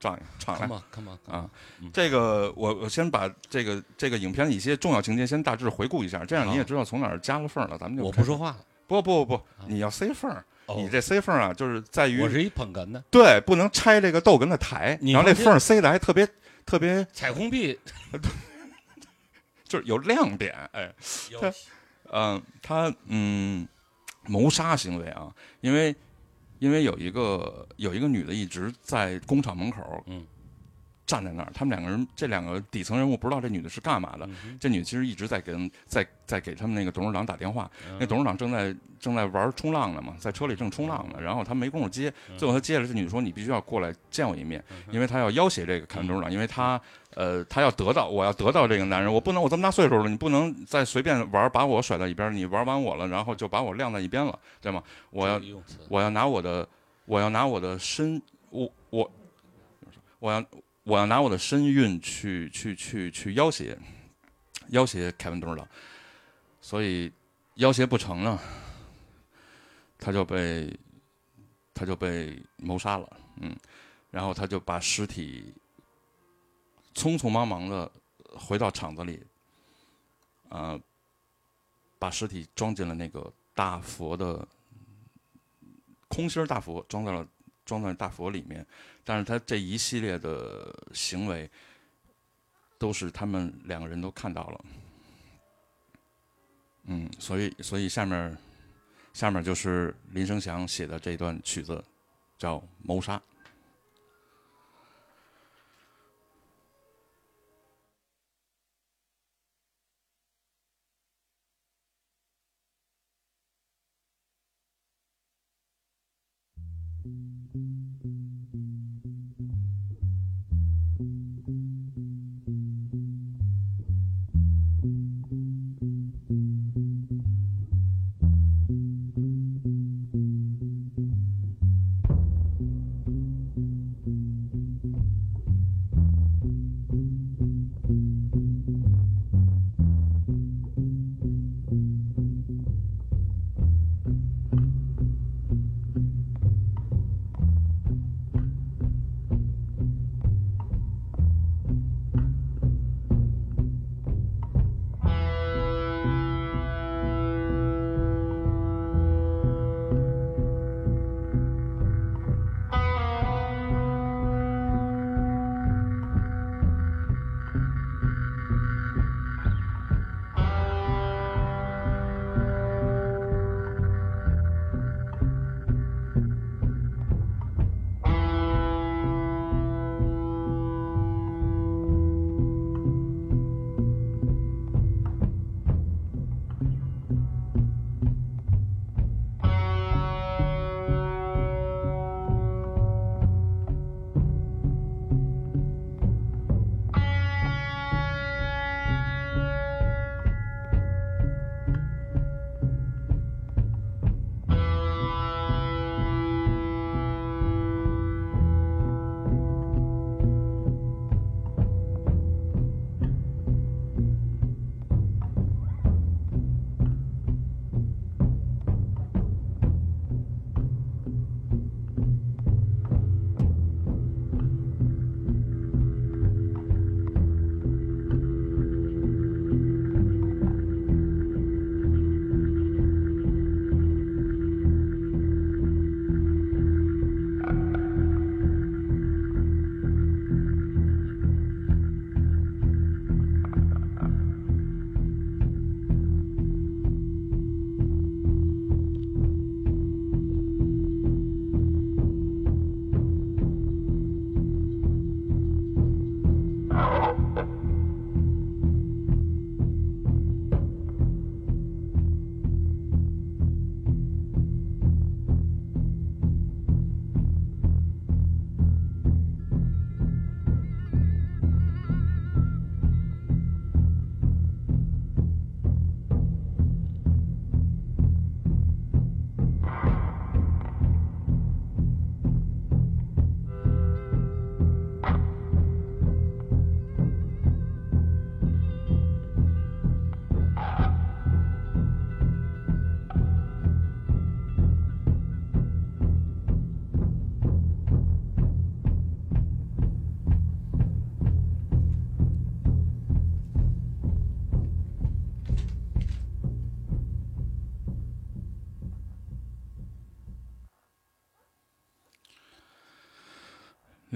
[0.00, 1.50] 仗义敞来，come on come on 啊
[1.92, 7.78] 这个我我先把这个这个影片的一些重要情节先大致回顾一下，这样你也知道从哪儿加了缝儿了。
[7.78, 10.30] 咱们就我不说话了，不不不不，你要塞缝
[10.76, 16.28] 你这塞缝儿啊，就是在于我是一捧哏的，对，不能拆这个逗哏的台，然后这缝儿塞的还特别
[16.66, 17.78] 特别，彩虹屁
[19.66, 20.92] 就是有亮点，哎。
[22.10, 23.66] 嗯，他嗯，
[24.26, 25.94] 谋杀行为啊，因为
[26.58, 30.26] 因为有一个有一个女的一直在工厂门口，嗯，
[31.08, 31.50] 站在那儿。
[31.52, 34.28] 他们两个人，这两个底层人物不知道这女的是干嘛的。
[34.60, 37.68] 这女的其实一直在跟在在给他们那个董事长打电话。
[37.98, 42.12] 那董事长正在正在玩冲浪呢嘛，在车里正冲浪呢，然后他没工夫接。
[42.36, 46.80] 最后他接了，这女的说：“你必须要过来见我一面，因为他要要挟这个凯文董事长，因为他
[47.14, 54.82] 呃他要得到我要得到这个男人，我不能我这么大岁数了，你不能再随便玩把我甩到一边，你玩完我了，然后就把我晾在一边了，对吗？
[55.10, 55.40] 我要
[55.88, 56.68] 我要拿我的
[57.06, 59.10] 我要拿我的身我我
[60.18, 60.44] 我要。”
[60.88, 63.76] 我要拿我的身孕去去去去要挟，
[64.68, 65.68] 要挟凯文董事长，
[66.62, 67.12] 所以
[67.56, 68.40] 要挟不成呢，
[69.98, 70.74] 他就被
[71.74, 73.54] 他就被谋杀了，嗯，
[74.10, 75.52] 然后他就把尸体
[76.94, 77.92] 匆匆忙忙的
[78.34, 79.22] 回到厂子里，
[80.48, 80.80] 啊，
[81.98, 84.48] 把尸体装进了那个大佛的
[86.08, 87.28] 空心大佛，装在了。
[87.68, 88.66] 装在大佛里面，
[89.08, 91.50] 但是他这一系列的行为，
[92.76, 94.64] 都是他们两个人都看到了。
[96.84, 98.36] 嗯，所以，所以下面，
[99.14, 101.82] 下面就是林生祥写的这段曲子，
[102.36, 103.16] 叫《谋杀》。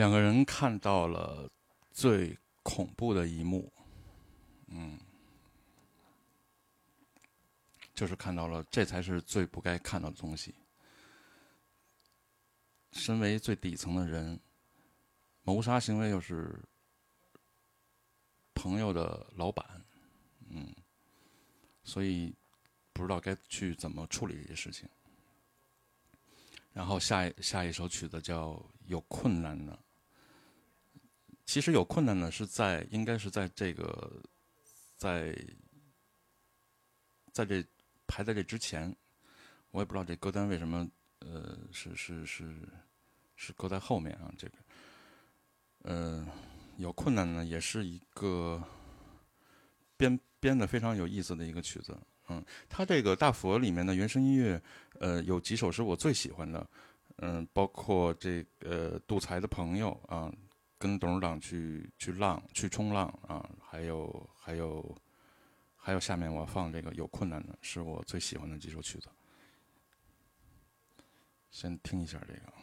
[0.03, 1.49] 两个人看到了
[1.93, 3.73] 最恐怖的一幕，
[4.67, 4.99] 嗯，
[7.95, 10.53] 就是看到了，这才是最不该看到的东西。
[12.91, 14.41] 身为最底层的人，
[15.43, 16.61] 谋杀行为又是
[18.55, 19.85] 朋友的老板，
[20.49, 20.75] 嗯，
[21.85, 22.35] 所以
[22.93, 24.89] 不知道该去怎么处理这些事情。
[26.73, 28.55] 然后下一下一首曲子叫
[28.87, 29.73] 《有困难的》，
[31.53, 34.11] 其实有困难呢是在应该是在这个
[34.97, 35.37] 在
[37.31, 37.63] 在这
[38.07, 38.91] 排在这之前，
[39.71, 40.89] 我也不知道这歌单为什么
[41.19, 42.55] 呃是是是
[43.37, 44.55] 是搁在后面啊这个，
[45.83, 46.27] 呃
[46.79, 48.59] 有困难呢也是一个
[49.99, 51.95] 编编的非常有意思的一个曲子。
[52.31, 54.59] 嗯，他这个大佛里面的原声音乐，
[55.01, 56.67] 呃，有几首是我最喜欢的，
[57.17, 60.33] 嗯，包括这个杜才的朋友啊，
[60.83, 64.99] 跟董事长去去浪去冲浪啊，还有还有
[65.77, 69.09] 还有下面我放这个有困难的，是我最喜欢的几首曲子，
[71.53, 72.62] 先听一下这个。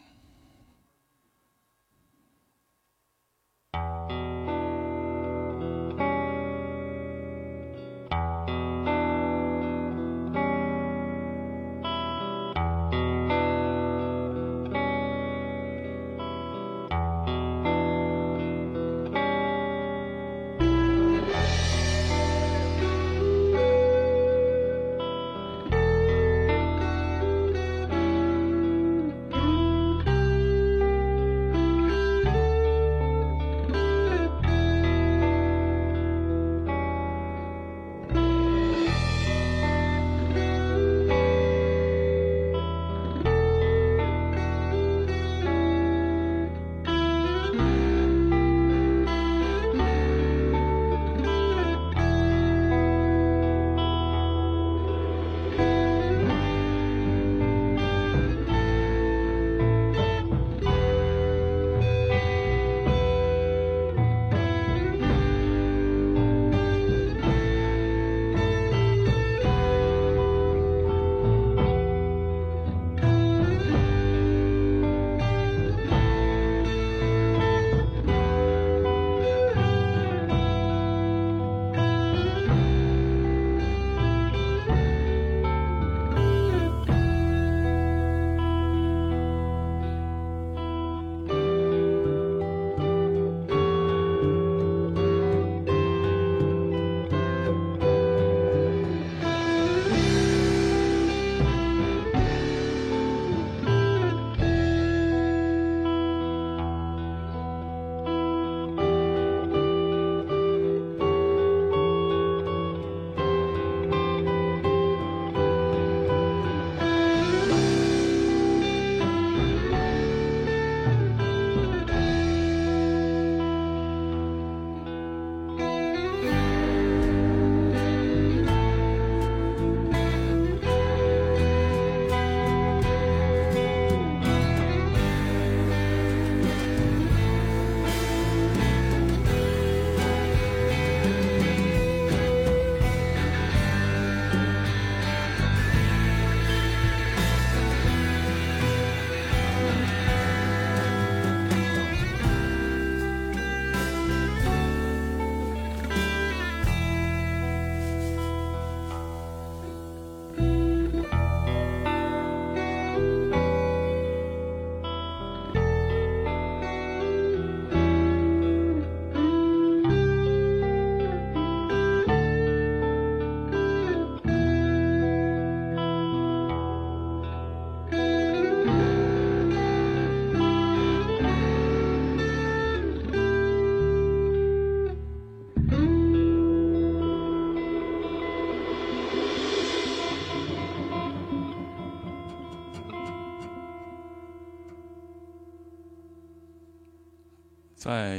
[197.89, 198.17] 在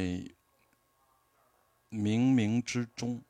[1.90, 3.22] 冥冥之中，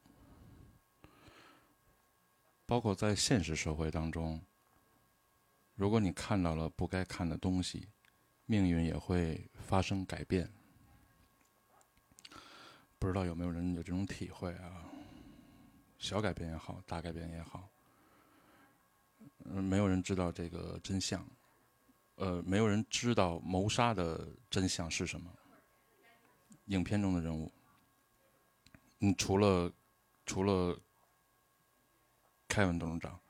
[2.65, 4.41] 包括在现实社会当中，
[5.75, 7.91] 如果你看到了不该看的东西，
[8.47, 10.51] 命运也会发生改变。
[12.99, 14.87] 不知道有没有人有这种体会啊？
[15.99, 17.69] 小改变也好，大改变也好，
[19.45, 21.23] 嗯，没有人知道这个真相，
[22.15, 25.31] 呃，没有人知道谋杀的真相是什么。
[26.71, 27.51] 影片中的人物，
[29.01, 29.73] 嗯，除了
[30.25, 30.79] 除了
[32.47, 33.21] 凯文董事长，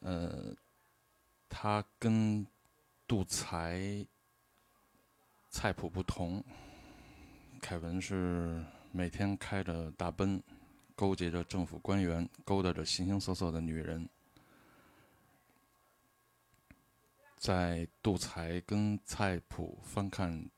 [0.00, 0.56] 呃，
[1.46, 2.46] 他跟
[3.06, 4.06] 杜才
[5.50, 6.42] 菜谱不同，
[7.60, 10.42] 凯文是每天开着大奔，
[10.94, 14.08] 勾结着政府官员，勾搭着形形色色的女人。
[17.36, 20.50] 在杜才跟菜谱翻看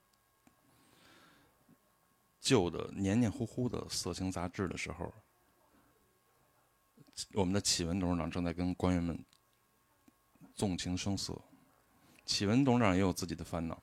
[2.40, 5.12] 旧的黏黏糊糊的色情杂志的时候，
[7.32, 9.22] 我们的启文董事长正在跟官员们
[10.54, 11.38] 纵情声色。
[12.24, 13.82] 启文董事长也有自己的烦恼。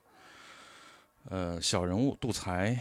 [1.25, 2.79] 呃，小人物杜才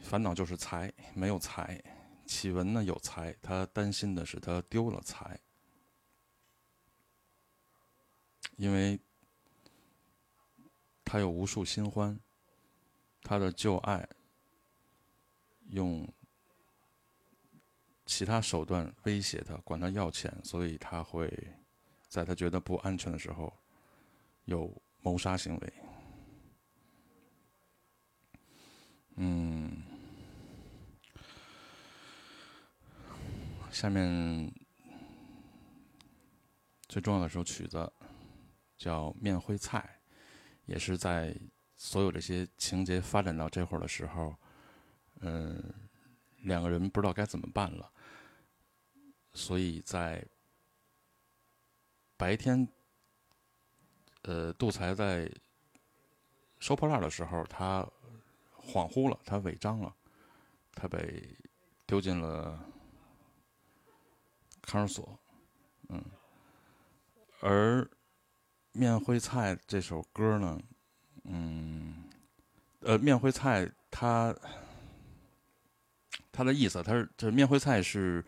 [0.00, 1.82] 烦恼就是财没有财，
[2.24, 5.38] 启文呢有财，他担心的是他丢了财。
[8.56, 8.98] 因为
[11.04, 12.18] 他有无数新欢，
[13.22, 14.08] 他的旧爱
[15.70, 16.06] 用
[18.04, 21.30] 其他手段威胁他，管他要钱，所以他会
[22.08, 23.52] 在他觉得不安全的时候
[24.44, 25.72] 有谋杀行为。
[29.16, 29.82] 嗯，
[33.70, 34.52] 下面
[36.88, 37.92] 最重要的首曲子。
[38.78, 39.98] 叫面灰菜，
[40.66, 41.34] 也是在
[41.76, 44.36] 所有这些情节发展到这会儿的时候，
[45.20, 45.62] 嗯，
[46.42, 47.90] 两个人不知道该怎么办了，
[49.34, 50.24] 所以在
[52.16, 52.66] 白天，
[54.22, 55.30] 呃，杜才在
[56.58, 57.82] 收破烂的时候，他
[58.58, 59.94] 恍惚了，他违章了，
[60.72, 61.36] 他被
[61.86, 62.58] 丢进了
[64.62, 65.18] 看守所，
[65.88, 66.04] 嗯，
[67.40, 67.88] 而。
[68.78, 70.60] 面灰菜这首歌呢，
[71.24, 72.04] 嗯，
[72.80, 74.36] 呃，面灰菜他
[76.36, 78.22] 它的意思，它是这面会菜是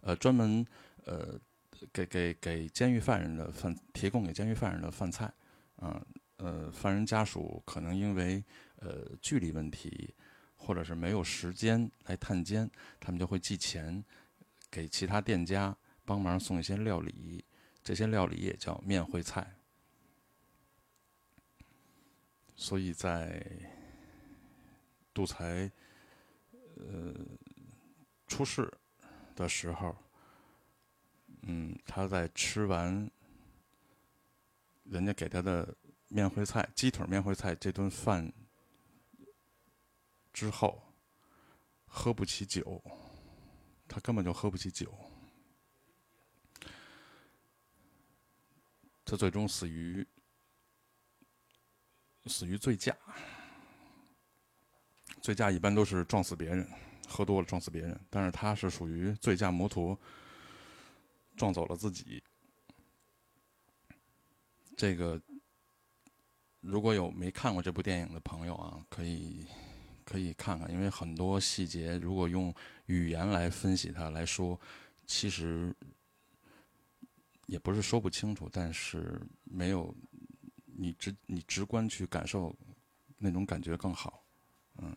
[0.00, 0.66] 呃专门
[1.04, 1.38] 呃
[1.92, 5.32] 给给给监狱犯人的饭提供给监狱犯人的饭菜
[5.76, 6.04] 啊，
[6.38, 8.42] 呃，犯人家属可能因为
[8.76, 10.12] 呃距离问题
[10.56, 14.04] 或者是没有时间来探监，他们就会寄钱
[14.68, 17.44] 给其他店家帮忙送一些料理，
[17.84, 19.54] 这些料理也叫面会菜。
[22.56, 23.44] 所以在
[25.12, 25.70] 杜才
[26.76, 27.14] 呃
[28.34, 28.68] 出事
[29.36, 29.96] 的时候，
[31.42, 33.08] 嗯，他在吃完
[34.82, 35.72] 人家给他的
[36.08, 38.32] 面灰菜、鸡腿面灰菜这顿饭
[40.32, 40.82] 之后，
[41.86, 42.82] 喝不起酒，
[43.86, 44.92] 他根本就喝不起酒，
[49.04, 50.04] 他最终死于。
[52.26, 52.96] 死于醉驾，
[55.20, 56.66] 醉驾一般都是撞死别人，
[57.08, 59.98] 喝多了撞死别人，但是他是属于醉驾摩托
[61.36, 62.22] 撞走了自己。
[64.76, 65.20] 这个
[66.60, 69.46] 如果有没看过这部电影的朋友啊，可以
[70.04, 72.54] 可以看看，因为很多细节如果用
[72.86, 74.60] 语言来分析它来说，
[75.06, 75.74] 其实
[77.46, 79.94] 也不是说不清楚，但是没有。
[80.76, 82.52] 你直你直观去感受，
[83.16, 84.24] 那种感觉更好，
[84.78, 84.92] 嗯，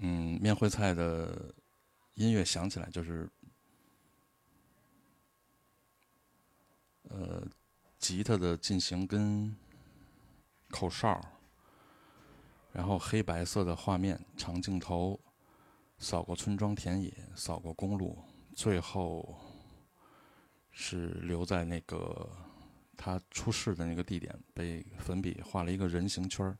[0.00, 1.54] 嗯，面会菜的
[2.14, 3.30] 音乐响起来就是，
[7.04, 7.46] 呃，
[7.98, 9.54] 吉他的进行跟
[10.70, 11.20] 口哨，
[12.72, 15.18] 然后黑白色的画面长镜头
[15.98, 18.18] 扫过村庄田野，扫过公路，
[18.54, 19.38] 最后。
[20.76, 22.28] 是留在那个
[22.96, 26.58] 他出事的那个地点，被粉笔画了一个人形圈儿，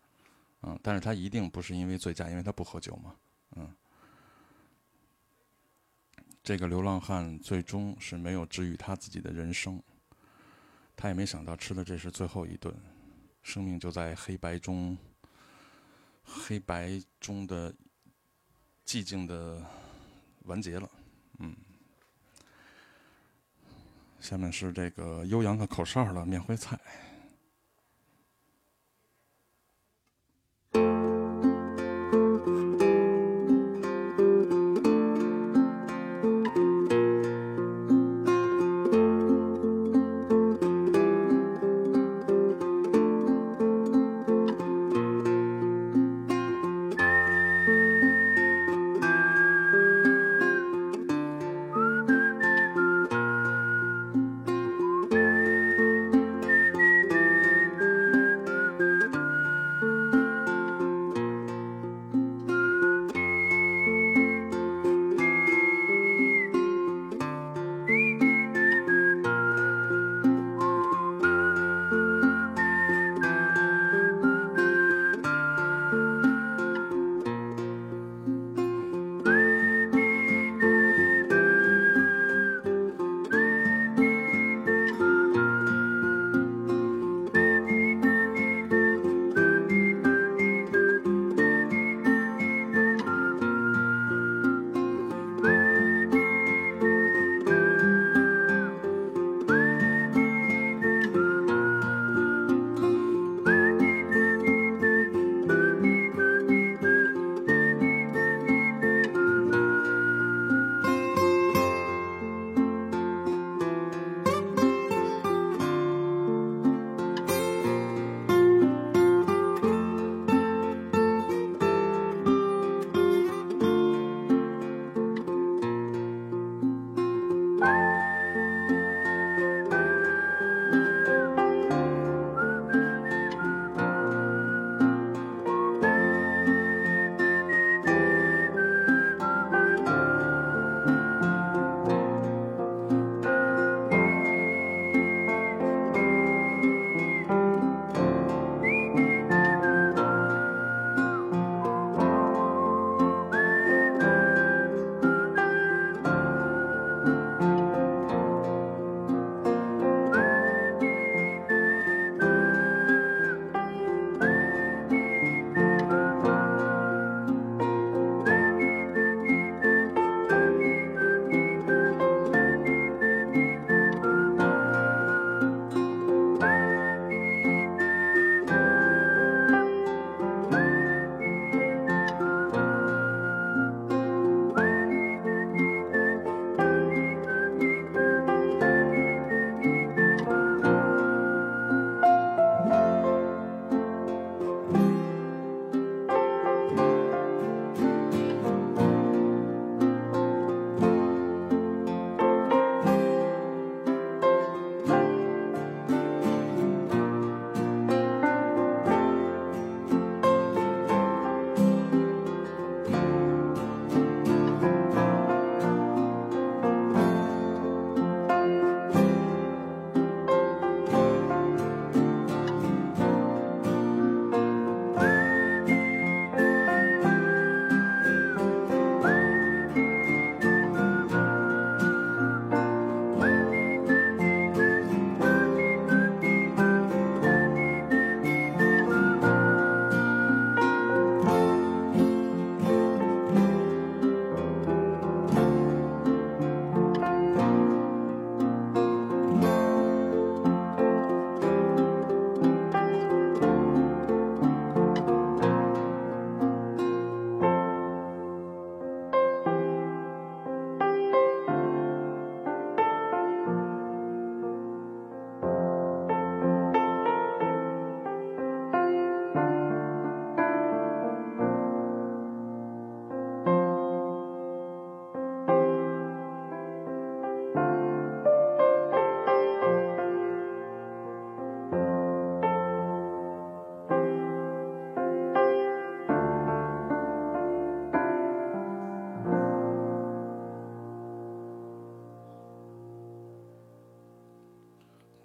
[0.62, 3.16] 嗯，但是他一定不是因为醉驾，因为他不喝酒嘛，
[3.56, 3.74] 嗯。
[6.42, 9.82] 这个流浪汉最终是没有治愈他自己的人生，
[10.94, 12.74] 他也没想到吃的这是最后一顿，
[13.42, 14.96] 生命就在黑白中，
[16.22, 17.74] 黑白中的
[18.84, 19.64] 寂静的
[20.44, 20.90] 完结了，
[21.38, 21.56] 嗯。
[24.20, 26.78] 下面是这个悠扬的口哨的面灰菜。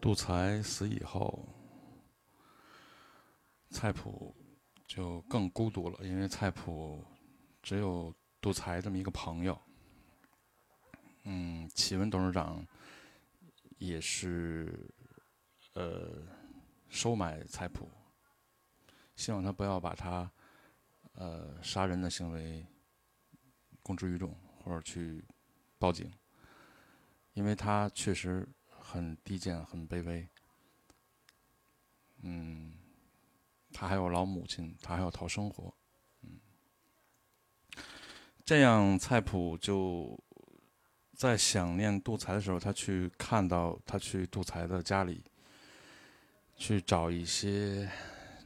[0.09, 1.47] 杜才死以后，
[3.69, 4.35] 菜谱
[4.87, 7.05] 就更孤独了，因为菜谱
[7.61, 9.55] 只有杜才这么一个朋友。
[11.25, 12.65] 嗯，启文董事长
[13.77, 14.91] 也是
[15.73, 16.23] 呃
[16.87, 17.87] 收买菜谱，
[19.15, 20.27] 希望他不要把他
[21.13, 22.65] 呃杀人的行为
[23.83, 25.23] 公之于众，或者去
[25.77, 26.11] 报警，
[27.33, 28.49] 因为他确实。
[28.91, 30.27] 很低贱，很卑微。
[32.23, 32.73] 嗯，
[33.71, 35.71] 他还有老母亲，他还要讨生活。
[36.23, 36.39] 嗯，
[38.43, 40.19] 这样菜谱就
[41.13, 45.23] 在想念杜才的时候，他去看到他去杜才的家里，
[46.57, 47.87] 去找一些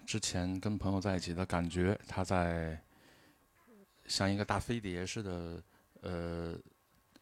[0.05, 1.97] 之前跟朋友在一起的感觉。
[2.05, 2.77] 他在
[4.07, 5.63] 像一个大飞碟似的，
[6.01, 6.59] 呃，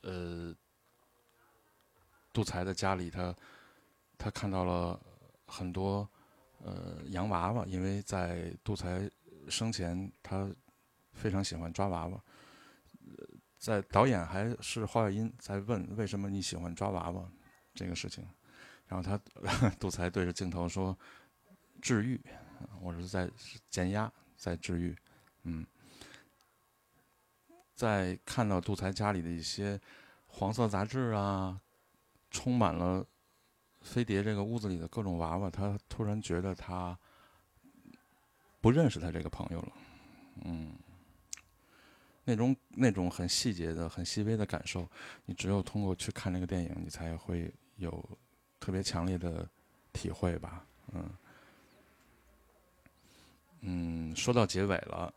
[0.02, 0.56] 呃。
[2.34, 3.36] 杜才的家里，他
[4.18, 5.00] 他看到了
[5.48, 6.08] 很多
[6.60, 9.10] 呃洋娃娃，因为在杜才
[9.50, 10.50] 生前，他
[11.14, 12.24] 非常喜欢抓娃娃。
[13.58, 17.32] 在导演还是花外音在问为什么你喜欢抓娃娃
[17.76, 18.28] 这个事情，
[18.88, 20.98] 然后他 杜才对着镜头说
[21.82, 22.20] ：“治愈，
[22.80, 23.30] 我是在
[23.70, 24.96] 减压，在治愈。”
[25.44, 25.66] 嗯，
[27.76, 29.80] 在看到杜才家里的一些
[30.28, 31.62] 黄色杂志啊。
[32.32, 33.06] 充满了
[33.82, 36.98] 飞碟这个屋子里的各种娃娃，他突然觉得他
[38.60, 39.72] 不认识他这个朋友了。
[40.46, 40.74] 嗯，
[42.24, 44.90] 那种那种很细节的、很细微的感受，
[45.26, 48.04] 你只有通过去看这个电影，你才会有
[48.60, 49.48] 特别强烈的
[49.92, 50.66] 体会吧。
[50.94, 51.10] 嗯，
[53.60, 55.14] 嗯，说到结尾了，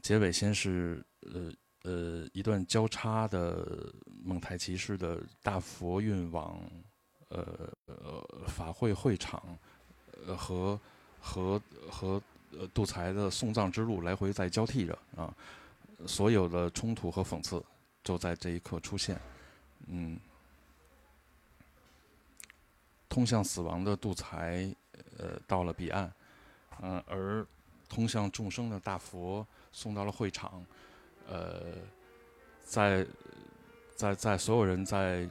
[0.00, 1.50] 结尾先是呃。
[1.82, 3.92] 呃，一段交叉的
[4.24, 6.60] 蒙太奇式的大佛运往
[7.28, 7.44] 呃
[7.86, 9.42] 呃法会会场，
[10.24, 10.78] 呃和
[11.20, 11.60] 和
[11.90, 12.22] 和
[12.52, 15.34] 呃杜才的送葬之路来回在交替着啊，
[16.06, 17.60] 所有的冲突和讽刺
[18.04, 19.20] 就在这一刻出现，
[19.88, 20.16] 嗯，
[23.08, 24.72] 通向死亡的杜才
[25.18, 26.12] 呃到了彼岸，
[26.80, 27.44] 嗯，而
[27.88, 30.64] 通向众生的大佛送到了会场。
[31.32, 31.62] 呃，
[32.62, 33.06] 在
[33.96, 35.26] 在在所有人在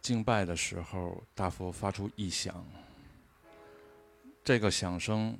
[0.00, 2.64] 敬拜的时候，大佛发出异响。
[4.42, 5.36] 这个响声，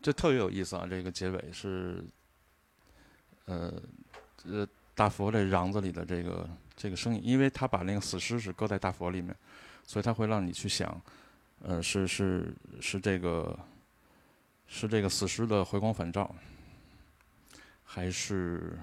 [0.00, 0.86] 这特别有意思啊！
[0.88, 2.04] 这个结尾是，
[3.46, 3.72] 呃
[4.44, 9.34] 呃，大佛这瓤子里的这个这个声音，因为他把那个死尸是搁在大佛里面，
[9.82, 11.02] 所以他会让你去想，
[11.62, 13.58] 呃，是是是这个。
[14.72, 16.32] 是这个死尸的回光返照，
[17.84, 18.78] 还是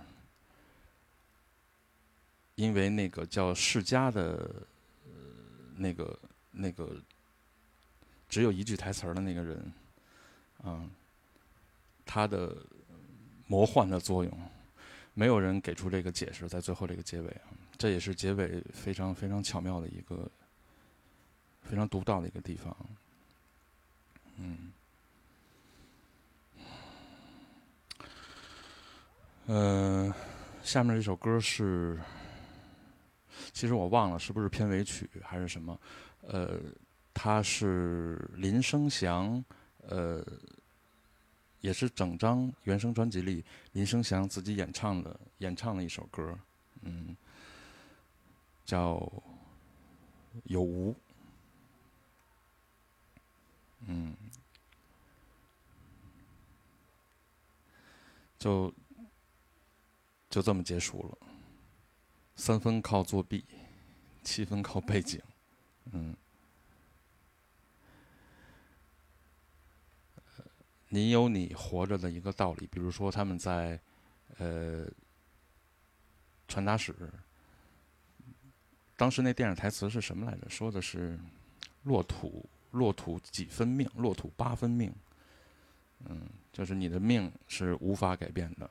[2.56, 4.52] 因为那个叫世家的
[5.06, 5.12] 呃
[5.78, 6.20] 那个
[6.52, 7.02] 那个
[8.28, 9.72] 只有一句台词的那个人，
[10.66, 10.92] 嗯，
[12.06, 12.54] 他的
[13.48, 14.52] 魔幻的作用，
[15.14, 20.30] 没有人给出这个解释，在最后这个结尾啊，这也是结尾非常非常巧妙的一个
[21.64, 22.76] 非常独到的一个地方，
[24.36, 24.74] 嗯。
[29.48, 30.14] 呃，
[30.62, 31.98] 下面这首歌是，
[33.54, 35.80] 其实我忘了是不是片尾曲还是什么，
[36.24, 36.60] 呃，
[37.14, 39.42] 它是林生祥，
[39.88, 40.22] 呃，
[41.62, 43.42] 也是整张原声专辑里
[43.72, 46.38] 林生祥自己演唱的演唱的一首歌，
[46.82, 47.16] 嗯，
[48.66, 48.96] 叫
[50.44, 50.92] 《有无》，
[53.86, 54.14] 嗯，
[58.38, 58.74] 就。
[60.30, 61.18] 就这么结束了，
[62.36, 63.44] 三分靠作弊，
[64.24, 65.22] 七分靠背景，
[65.92, 66.16] 嗯，
[70.90, 72.68] 你有你活着的一个道理。
[72.68, 73.80] 比如说，他们在
[74.38, 74.86] 呃
[76.48, 76.94] 传达室，
[78.96, 80.50] 当时那电影台词是什么来着？
[80.50, 81.18] 说的是
[81.84, 84.94] “落土，落土几分命，落土八分命”。
[86.06, 88.70] 嗯，就是你的命是无法改变的。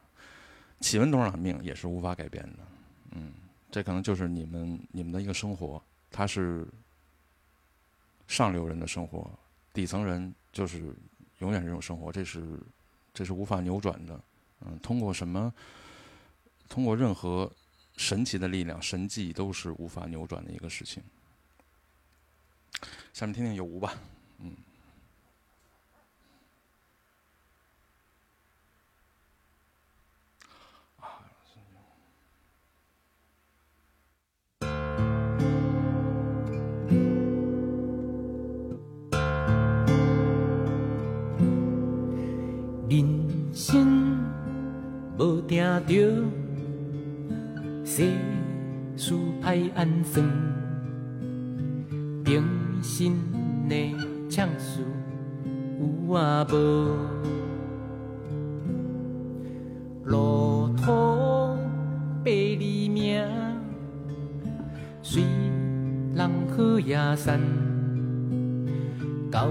[0.81, 2.59] 启文董事长命也是无法改变的，
[3.13, 3.33] 嗯，
[3.71, 6.67] 这可能就是你们你们的一个生活，他是
[8.29, 9.31] 上流人的生活，
[9.73, 10.95] 底层人就是
[11.39, 12.61] 永远这种生活，这是
[13.15, 14.21] 这是无法扭转的，
[14.61, 15.53] 嗯，通过什么，
[16.69, 17.51] 通过任何
[17.97, 21.03] 神奇的力量、神迹都是无法扭转的一个事情。
[23.13, 23.95] 下面听听有无吧，
[24.39, 24.55] 嗯。
[45.19, 45.95] 无定着
[47.85, 48.05] 世
[48.97, 50.27] 事歹安算，
[52.23, 52.45] 平
[52.83, 53.17] 心
[53.67, 53.95] 的
[54.29, 54.83] 唱事
[55.81, 56.55] 有啊无？
[60.05, 61.57] 路途
[62.23, 63.25] 百里命，
[65.03, 65.23] 虽
[66.15, 67.41] 人好也散，
[69.31, 69.49] 到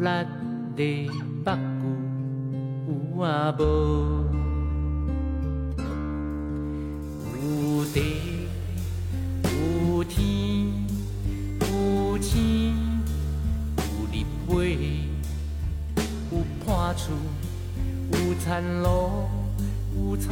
[0.00, 0.08] 力
[0.74, 1.08] 的
[1.44, 1.56] 目睭
[3.16, 4.43] 有啊无？
[7.94, 8.02] 有地
[9.44, 10.18] 有天
[11.60, 12.74] 有星
[13.78, 14.14] 有日
[14.48, 14.74] 月
[16.32, 16.34] 有
[16.64, 17.12] 破厝
[18.10, 19.28] 有田路
[19.96, 20.28] 有草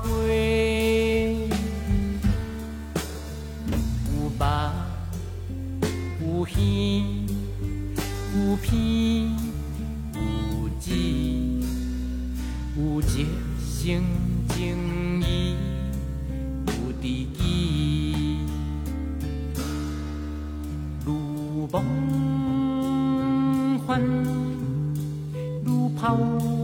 [0.00, 0.08] 仔
[4.38, 4.40] 花，有肉
[6.22, 6.56] 有鱼
[8.34, 8.72] 有片
[10.14, 10.18] 有
[10.80, 10.84] 籽
[12.78, 13.06] 有热
[13.60, 14.00] 心
[26.14, 26.55] 如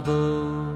[0.00, 0.73] 有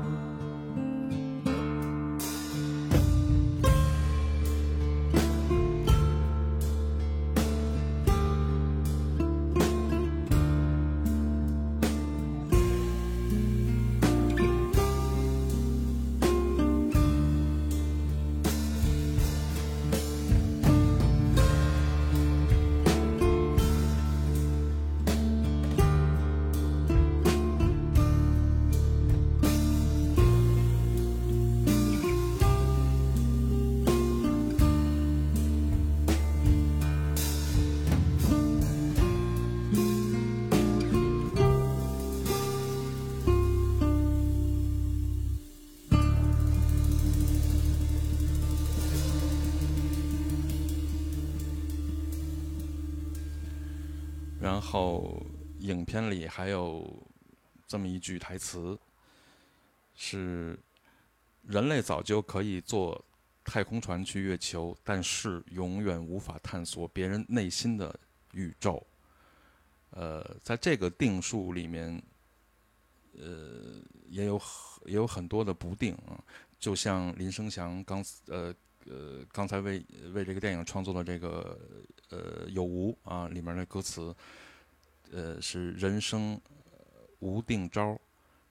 [54.70, 55.24] 后
[55.60, 57.02] 影片里还有
[57.66, 58.78] 这么一句台词，
[59.94, 60.58] 是
[61.42, 63.02] 人类早就可以坐
[63.44, 67.98] 太空船去月球，但是永远无法探索别人内心的
[68.32, 68.86] 宇宙。
[69.90, 72.02] 呃，在这个定数里面，
[73.18, 74.38] 呃，也有
[74.84, 76.22] 也有很多的不定啊，
[76.60, 78.54] 就像林生祥刚呃
[78.84, 81.58] 呃刚才为为这个电影创作的这个
[82.10, 84.14] 呃有无啊里面的歌词，
[85.12, 86.40] 呃是人生
[87.20, 87.98] 无定招，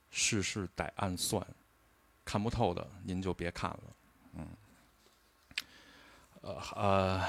[0.09, 1.45] 世事得暗算，
[2.25, 3.83] 看不透的您就别看了，
[4.33, 4.47] 嗯，
[6.41, 7.27] 呃呃，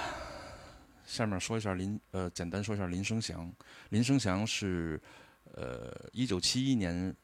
[1.07, 3.53] 下面说一下林呃简单说一下林生祥，
[3.91, 5.01] 林生祥是
[5.55, 7.14] 呃一九七一年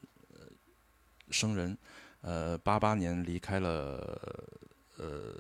[1.30, 1.76] 生人，
[2.20, 4.42] 呃，八八年离开了
[4.96, 5.34] 呃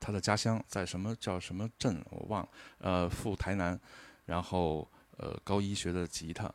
[0.00, 2.48] 他的家乡，在什么叫什么镇我忘了，
[2.78, 3.78] 呃，赴台南，
[4.26, 4.88] 然后
[5.18, 6.52] 呃高一学的吉他，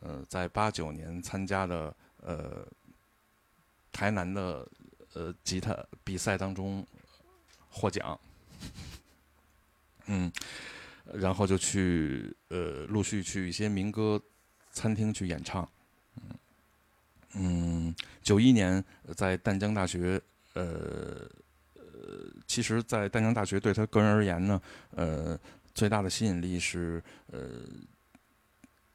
[0.00, 2.66] 呃，在八九年参加的呃
[3.92, 4.68] 台南的
[5.14, 5.74] 呃吉他
[6.04, 6.86] 比赛当中
[7.70, 8.18] 获奖，
[10.06, 10.30] 嗯，
[11.14, 14.20] 然后就去呃陆续去一些民歌
[14.72, 15.66] 餐厅去演唱，
[17.34, 18.82] 嗯，九一年
[19.14, 20.20] 在淡江大学，
[20.54, 21.28] 呃
[21.74, 21.82] 呃，
[22.46, 24.60] 其实，在淡江大学对他个人而言呢，
[24.92, 25.38] 呃，
[25.74, 27.40] 最大的吸引力是呃，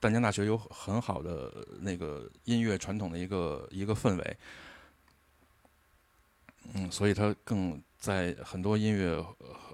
[0.01, 4.37] 淡江大学有很好的那个音乐传统的一个一个氛围，
[6.73, 9.23] 嗯，所以他更在很多音乐，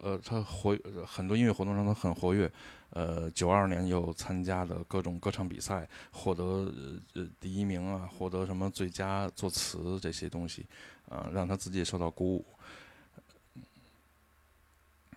[0.04, 2.52] 呃，他活很多音乐活动上他很活跃。
[2.92, 6.74] 呃，九二年又参加的各种歌唱比赛，获得
[7.14, 10.66] 呃第一名啊，获得什么最佳作词这些东西，
[11.10, 12.46] 啊，让他自己也受到鼓舞。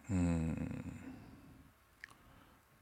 [0.08, 0.56] 嗯，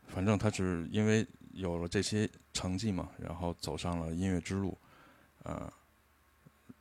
[0.06, 1.26] 反正他是因为
[1.59, 4.78] 有了这些成绩嘛，然后走上了音乐之路，
[5.43, 5.72] 啊，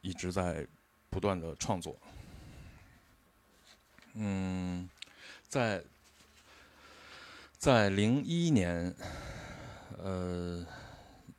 [0.01, 0.65] 一直在
[1.09, 1.97] 不断的创作。
[4.13, 4.87] 嗯，
[5.47, 5.83] 在
[7.57, 8.93] 在零一年，
[9.97, 10.63] 呃，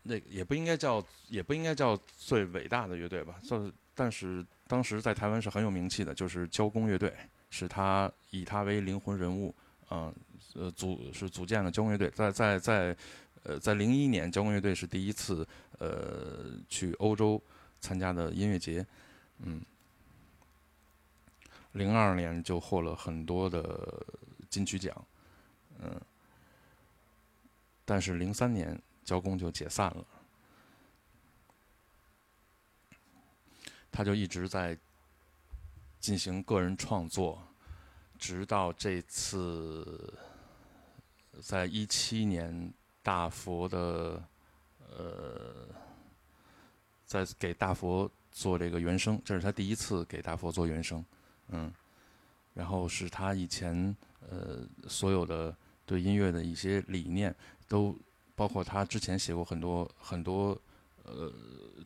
[0.03, 7.15] 那也不应该叫也不应该叫最伟大的乐队吧，就是但是当时在台湾是很有名气的，就是交工乐队，
[7.51, 9.55] 是他以他为灵魂人物，
[9.89, 10.13] 啊、
[10.55, 12.97] 呃，组是组建了交工乐队，在在在
[13.49, 15.47] 呃在零一年，交工乐队是第一次
[15.79, 17.43] 呃去欧洲
[17.81, 18.87] 参加的音乐节，
[19.39, 19.63] 嗯，
[21.73, 24.07] 零二年就获了很多的
[24.51, 24.95] 金曲奖，
[25.81, 25.99] 嗯，
[27.87, 30.05] 但是零三年交工就解散了，
[33.91, 34.77] 他就一直在
[35.99, 37.43] 进行个人创作，
[38.19, 40.13] 直到这次
[41.41, 42.71] 在一七年
[43.09, 44.23] 大佛的
[44.95, 45.67] 呃，
[47.07, 51.03] 在给大佛做这个原声，这是他第一次给大佛做原声，
[51.49, 51.73] 嗯，
[52.53, 53.97] 然后是他以前
[54.29, 54.59] 呃
[54.89, 55.57] 所有的
[55.87, 57.35] 对音乐的一些理念，
[57.67, 57.97] 都
[58.35, 60.61] 包括他之前写过很多很多
[61.05, 61.33] 呃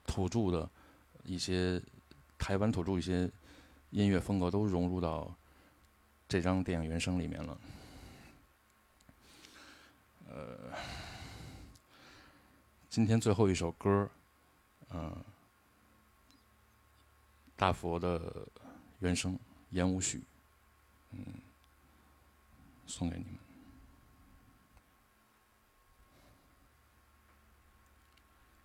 [0.04, 0.68] 土著的
[1.22, 1.80] 一些
[2.36, 3.30] 台湾土著一些
[3.90, 5.32] 音乐风格都融入到
[6.26, 7.56] 这张电影原声里面了。
[10.28, 10.56] 呃，
[12.93, 14.06] 今天最后一首歌，
[14.90, 15.16] 嗯、
[17.56, 18.47] 大佛的
[18.98, 19.35] 原声
[19.70, 20.19] 《言无许》，
[21.12, 21.24] 嗯，
[22.86, 23.35] 送给你们。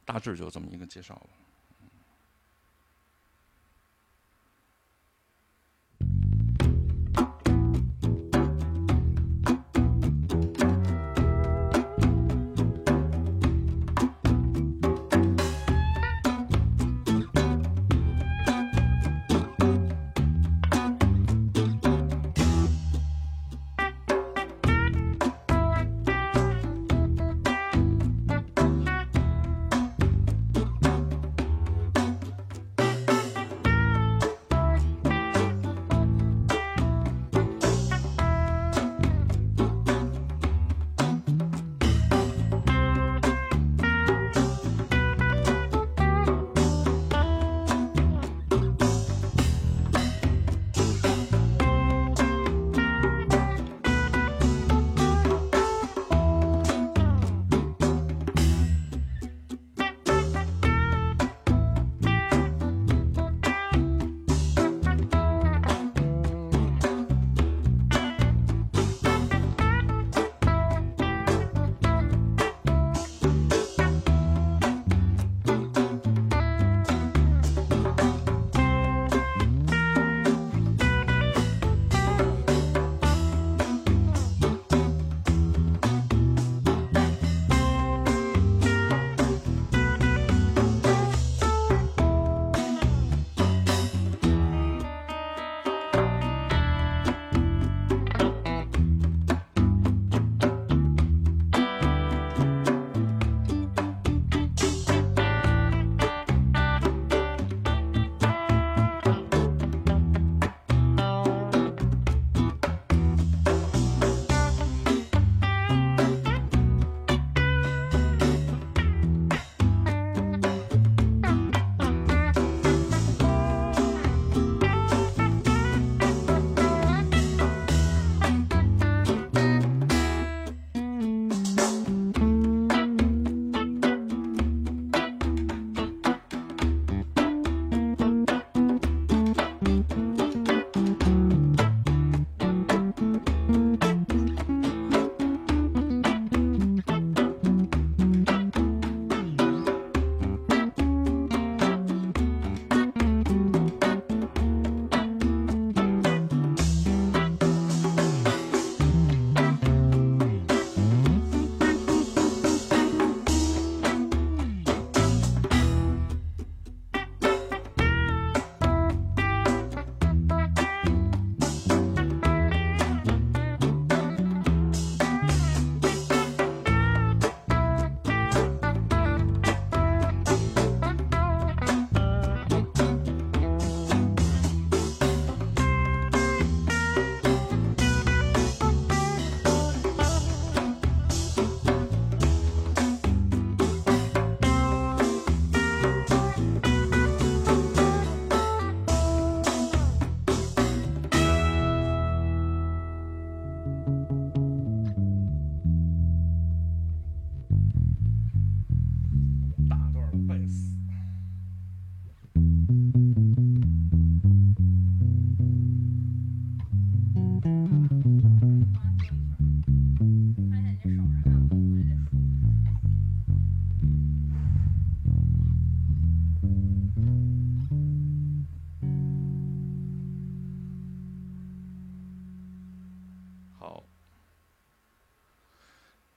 [0.04, 1.30] 大致就这么一个介绍吧。「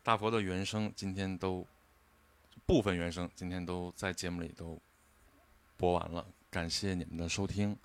[0.02, 1.66] 大佛的原声今天都
[2.66, 4.78] 部分原声今天都在节目里都
[5.76, 7.76] 播完了，感谢你们的收听。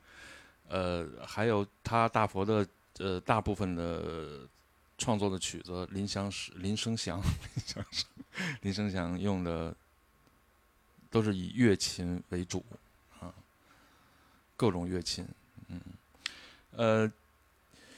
[0.68, 2.68] 呃，还有他大佛的
[2.98, 4.48] 呃大部分的
[4.98, 7.22] 创作的曲子，林祥林生祥，
[7.54, 7.86] 林祥
[8.62, 9.76] 林生祥用的
[11.10, 12.64] 都是以乐琴为主
[13.20, 13.34] 啊，
[14.56, 15.28] 各种乐琴，
[15.68, 15.82] 嗯，
[16.72, 17.12] 呃。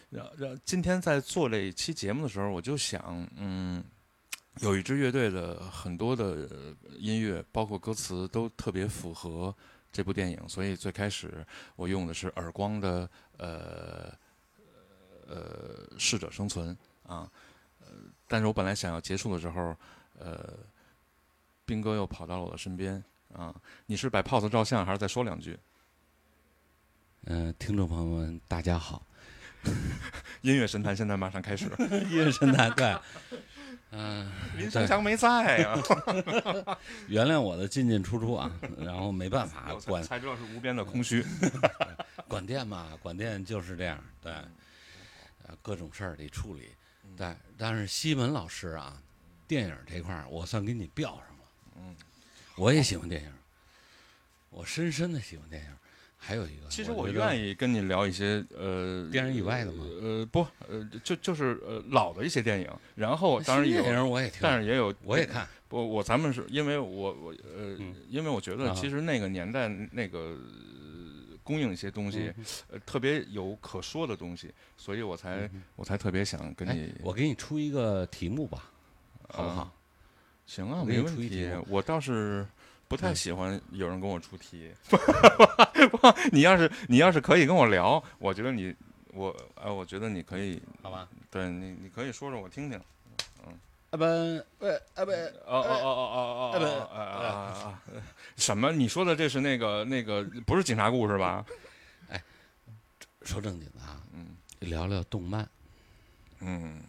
[0.09, 3.83] 然然，今天在做这一期节目的时候，我就想，嗯，
[4.61, 9.55] 有一支乐队的很多的音乐，包括歌词，都特别符合
[9.91, 14.13] 这部电影，所以最开始我用的是耳光的，呃，
[15.27, 17.29] 呃，适者生存啊，
[17.81, 17.87] 呃，
[18.27, 19.75] 但是我本来想要结束的时候，
[20.19, 20.53] 呃，
[21.65, 23.03] 兵哥又跑到了我的身边
[23.33, 23.53] 啊，
[23.85, 25.57] 你是摆 pose 照相，还是再说两句？
[27.25, 29.05] 嗯、听众朋友们，大家好，
[30.41, 31.65] 音乐神坛现在马上开始，
[32.09, 32.97] 音乐神坛对，
[33.91, 35.77] 嗯、林生祥没在呀、
[37.07, 41.25] 原谅我的进进出出啊，然后没办法 管才知道是无边的空虚。
[42.27, 44.31] 管电嘛，管电就是这样，对，
[45.43, 46.69] 呃，各种事儿得处理，
[47.15, 47.33] 对。
[47.57, 49.01] 但是西门老师啊，
[49.47, 51.45] 电影这块儿我算给你标上了，
[51.77, 51.95] 嗯，
[52.57, 53.31] 我也喜欢电影，
[54.49, 55.69] 我深深的喜欢电影。
[56.27, 70.19] 还有一个，其实我愿意跟你聊一些呃电影以外的吗呃不呃就就是呃老的一些电影，然后当然有电有，影我也听，但是也有我也看，不我咱们是因为我我呃、嗯因为我觉得啊其实那个年代那个。
[70.19, 70.37] 呃
[71.47, 78.69] 供应一些东西，嗯呃，特别有可说的东西，所以我才、我才特别想跟哎你，，我给你出一个题目吧，
[79.29, 79.61] 好不好？
[79.61, 79.71] 啊
[80.45, 81.65] 行啊，我给你没问题出一题目。
[81.69, 82.45] 我倒是
[82.87, 84.71] 不太嗯喜欢有人跟我出题。
[84.89, 85.97] 不，
[86.31, 88.73] 你要是你要是可以跟我聊，我觉得你
[89.13, 91.07] 我呃，我觉得你可以，好吧？
[91.29, 92.79] 对你你可以说说我听听。
[93.89, 93.97] 啊不
[94.59, 97.81] 不啊不，哦哦哦哦哦哦啊啊啊！
[98.35, 98.69] 什么？
[98.73, 101.45] 你说的这是那个那个不是警察故事吧？
[102.09, 102.21] 哎
[103.21, 105.47] 说正经的啊，嗯聊聊动漫，
[106.41, 106.81] 嗯，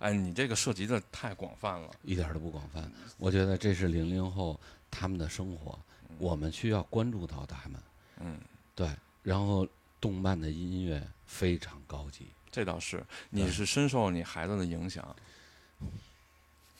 [0.00, 1.88] 哎，你这个涉及的太广泛了。
[2.02, 2.92] 一点儿都不广泛。
[3.16, 4.60] 我觉得这是零零后
[4.96, 5.76] 他们的生活，
[6.18, 7.80] 我们需要关注到他们。
[8.20, 8.38] 嗯，
[8.76, 8.88] 对，
[9.24, 9.66] 然后
[10.00, 15.04] 动漫的音乐非常高级，这倒是，你是深受你孩子的影响。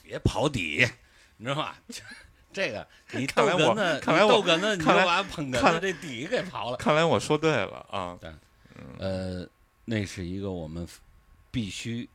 [0.04, 0.86] 别跑底，
[1.38, 1.76] 你知道吧？
[2.52, 6.76] 这个你看来我看来我你逗哏的，你就看来把捧哏这底给刨了。
[6.76, 8.16] 看来我说对了啊。
[8.20, 8.32] 对
[9.00, 9.48] 呃，
[9.84, 10.86] 那是一个我们
[11.50, 12.08] 必须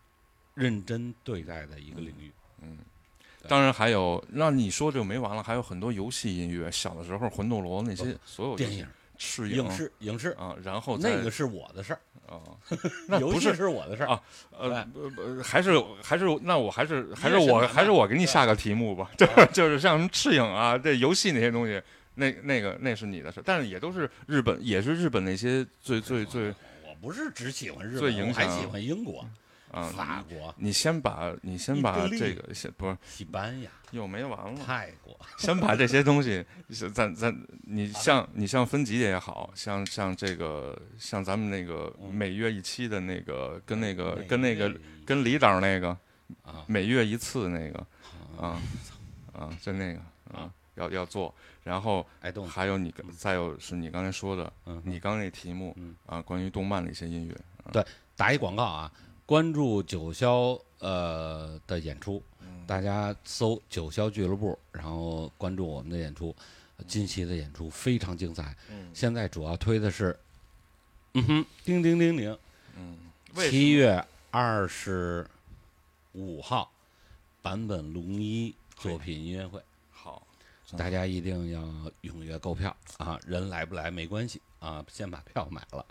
[0.54, 2.32] 认真对待的一个领域。
[3.48, 8.86] 当然还有，让你说就没完了，还有很多游戏音乐，小的时候魂斗罗那些所有电影、
[9.18, 12.42] 赤影视、影视，啊，然后那个是我的事儿，啊，
[13.08, 14.10] 那游戏不是是我的事儿。
[14.10, 14.22] 啊。
[14.52, 21.82] 呃不不还是还是那我还是还是我还是我给你下个题目吧，就是 就是像什么赤影啊，这游戏那些东西，
[22.16, 26.50] 那那个那是你的事，但是也都是日本，也是日本那些最最最
[26.86, 29.26] 我不是只喜欢日最本，影响我还喜欢英国、
[29.72, 32.98] 啊，法国、你先把你先把这个先不是。
[33.06, 34.60] 西班牙、又没完了。
[34.66, 35.18] 泰国。
[35.38, 42.14] 先把这些东西，是 咱咱你像你像分级也好像像这个像咱们那个嗯。
[42.14, 44.74] 每月一期的那个跟那个跟那个
[45.06, 45.90] 跟李导那个
[46.44, 46.64] 啊。
[46.68, 47.86] 每月一次那个
[48.38, 48.62] 啊
[49.34, 50.00] 啊就那个
[50.34, 51.34] 啊啊要要做，
[51.64, 52.06] 然后
[52.48, 54.82] 还有你再有是你刚才说的，嗯。
[54.84, 55.96] 你刚那题目嗯。
[56.08, 57.36] 啊关于动漫的一些音乐，
[57.72, 57.86] 对
[58.16, 58.92] 打一广告啊，
[59.30, 62.20] 关注九霄呃的演出，
[62.66, 66.36] 大家搜九霄俱乐部，然后关注我们的演出。
[66.88, 68.90] 近期的演出非常精彩，嗯。
[68.92, 70.18] 现在主要推的是，
[71.14, 72.36] 嗯哼，叮叮叮铃，
[72.76, 72.98] 嗯，
[73.36, 75.28] 七月二十
[76.14, 76.72] 五号，
[77.44, 79.62] 坂本龙一作品音乐会，
[79.92, 80.26] 好，
[80.76, 81.62] 大家一定要
[82.02, 83.20] 踊跃购票啊！
[83.28, 85.86] 人来不来没关系啊，先把票买了。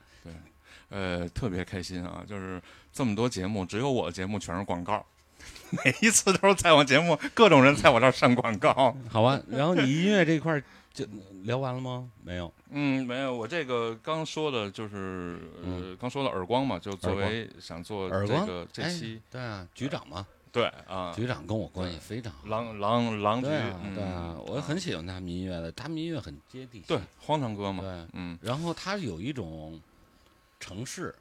[0.90, 2.24] 呃，特别开心啊！
[2.26, 2.60] 就是
[2.92, 5.04] 这么多节目，只有我的节目全是广告，
[5.84, 8.96] 每一次都是在我节目，各种人在我这儿上广告。
[9.08, 10.62] 好吧，然后你音乐这块儿
[10.92, 11.04] 就
[11.44, 12.10] 聊完了吗？
[12.24, 22.48] 没有，嗯，没有，我这个刚说的就是呃，刚说的耳光嘛，就作为想做耳光这个这哎期，对啊，局长嘛，对啊，局长跟我关系非常好。
[22.48, 26.86] 狼狼狼局对啊，，嗯对啊，我很喜欢他们音乐的，他们音乐很接地气。
[26.88, 29.80] 对荒唐哥嘛，对，嗯然后他有一种
[30.58, 31.14] 城市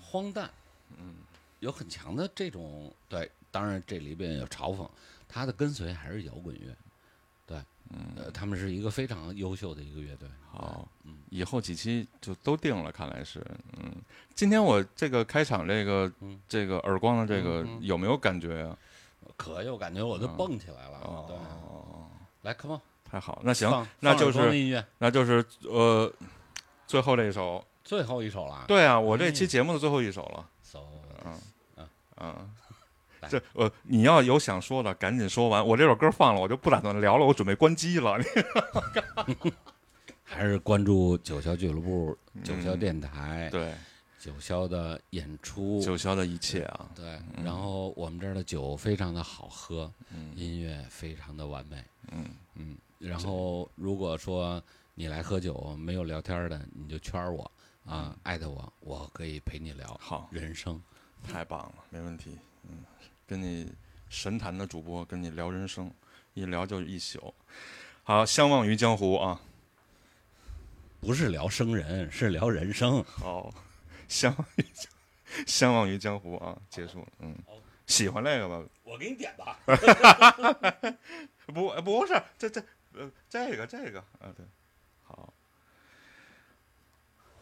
[0.00, 0.50] 荒诞，
[0.98, 1.14] 嗯。
[1.60, 4.86] 有很强的这种对，当然这里边有嘲讽，
[5.26, 6.76] 他的跟随还是摇滚乐，
[7.46, 7.58] 对，
[8.14, 10.28] 呃，他们是一个非常优秀的一个乐队。
[10.52, 10.86] 好，
[11.30, 13.44] 以后几期就都定了，看来是，
[13.78, 13.90] 嗯，
[14.34, 16.38] 今天我这个开场这个嗯。
[16.46, 17.82] 这个耳光的这个嗯嗯。
[17.82, 18.76] 有没有感觉呀？
[19.36, 21.00] 可有感觉，我都蹦起来了。
[21.26, 22.08] 对，哦，
[22.42, 26.12] 来，come on，太好，那行，那就是，那就是呃，
[26.86, 28.64] 最后这一首，最后一首了。
[28.66, 30.80] 对啊，我这期嗯节目的最后一首了，，so
[32.16, 32.34] 嗯
[33.20, 33.28] 来。
[33.28, 35.64] 这呃，你要有想说的，赶紧说完。
[35.64, 38.18] 我这首歌放了，我就不打算聊了，我准备关机了。
[40.28, 43.72] 还是关注九霄俱乐部、九霄嗯电台、对，
[44.18, 45.80] 九霄的演出。
[45.80, 51.84] 九霄的一切啊，对，然后我们这儿的酒非常的好喝，嗯音乐非常的完美。
[52.10, 52.24] 嗯
[52.56, 54.60] 嗯，然后如果说
[54.94, 57.48] 你来喝酒没有聊天的，你就圈我
[57.86, 60.82] 啊，艾特我，我可以陪你聊嗯好，人生。
[61.26, 62.38] 太棒了，没问题。
[62.64, 62.84] 嗯，
[63.26, 63.72] 跟你
[64.08, 65.90] 神坛的主播跟你聊人生，
[66.34, 67.32] 一聊就一宿。
[68.02, 69.40] 好，相忘于江湖啊。
[71.00, 73.02] 不是聊生人，是聊人生。
[73.04, 73.52] 好，
[74.08, 74.92] 相忘于江
[75.46, 77.06] 相忘于江湖啊，结束了。
[77.20, 77.36] 嗯，
[77.86, 78.64] 喜欢那个吧？
[78.82, 79.58] 我给你点吧。
[81.46, 82.60] 不，不是，这这
[82.94, 84.55] 呃，这个这个啊，对，好，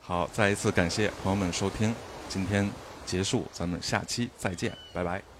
[0.06, 1.94] 好，再一次感谢朋友们收听，
[2.28, 2.70] 今天
[3.06, 5.33] 结束，咱们下期再见，拜拜。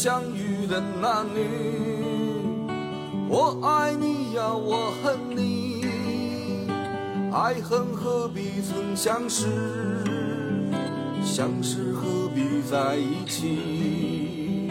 [0.00, 1.40] 相遇的男女，
[3.28, 5.84] 我爱你呀，我恨你，
[7.32, 9.48] 爱恨何必曾相识，
[11.24, 14.70] 相识何必在一起，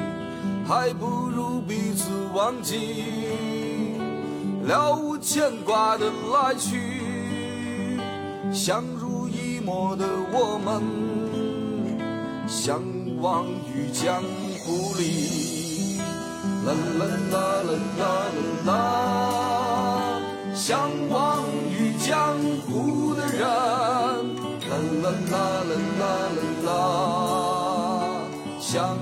[0.65, 3.97] 还不如彼此忘记，
[4.63, 7.99] 了无牵挂的来去，
[8.53, 10.81] 相濡以沫的我们，
[12.47, 12.81] 相
[13.19, 14.23] 忘于江。
[14.67, 15.97] 故里。
[16.65, 16.69] 啦
[16.99, 17.33] 啦啦
[17.63, 18.03] 啦啦
[18.65, 18.71] 啦啦，
[20.53, 22.35] 向往于江
[22.67, 23.39] 湖的人。
[24.67, 26.03] 啦啦啦啦啦
[26.35, 26.69] 啦啦，
[28.59, 28.97] 向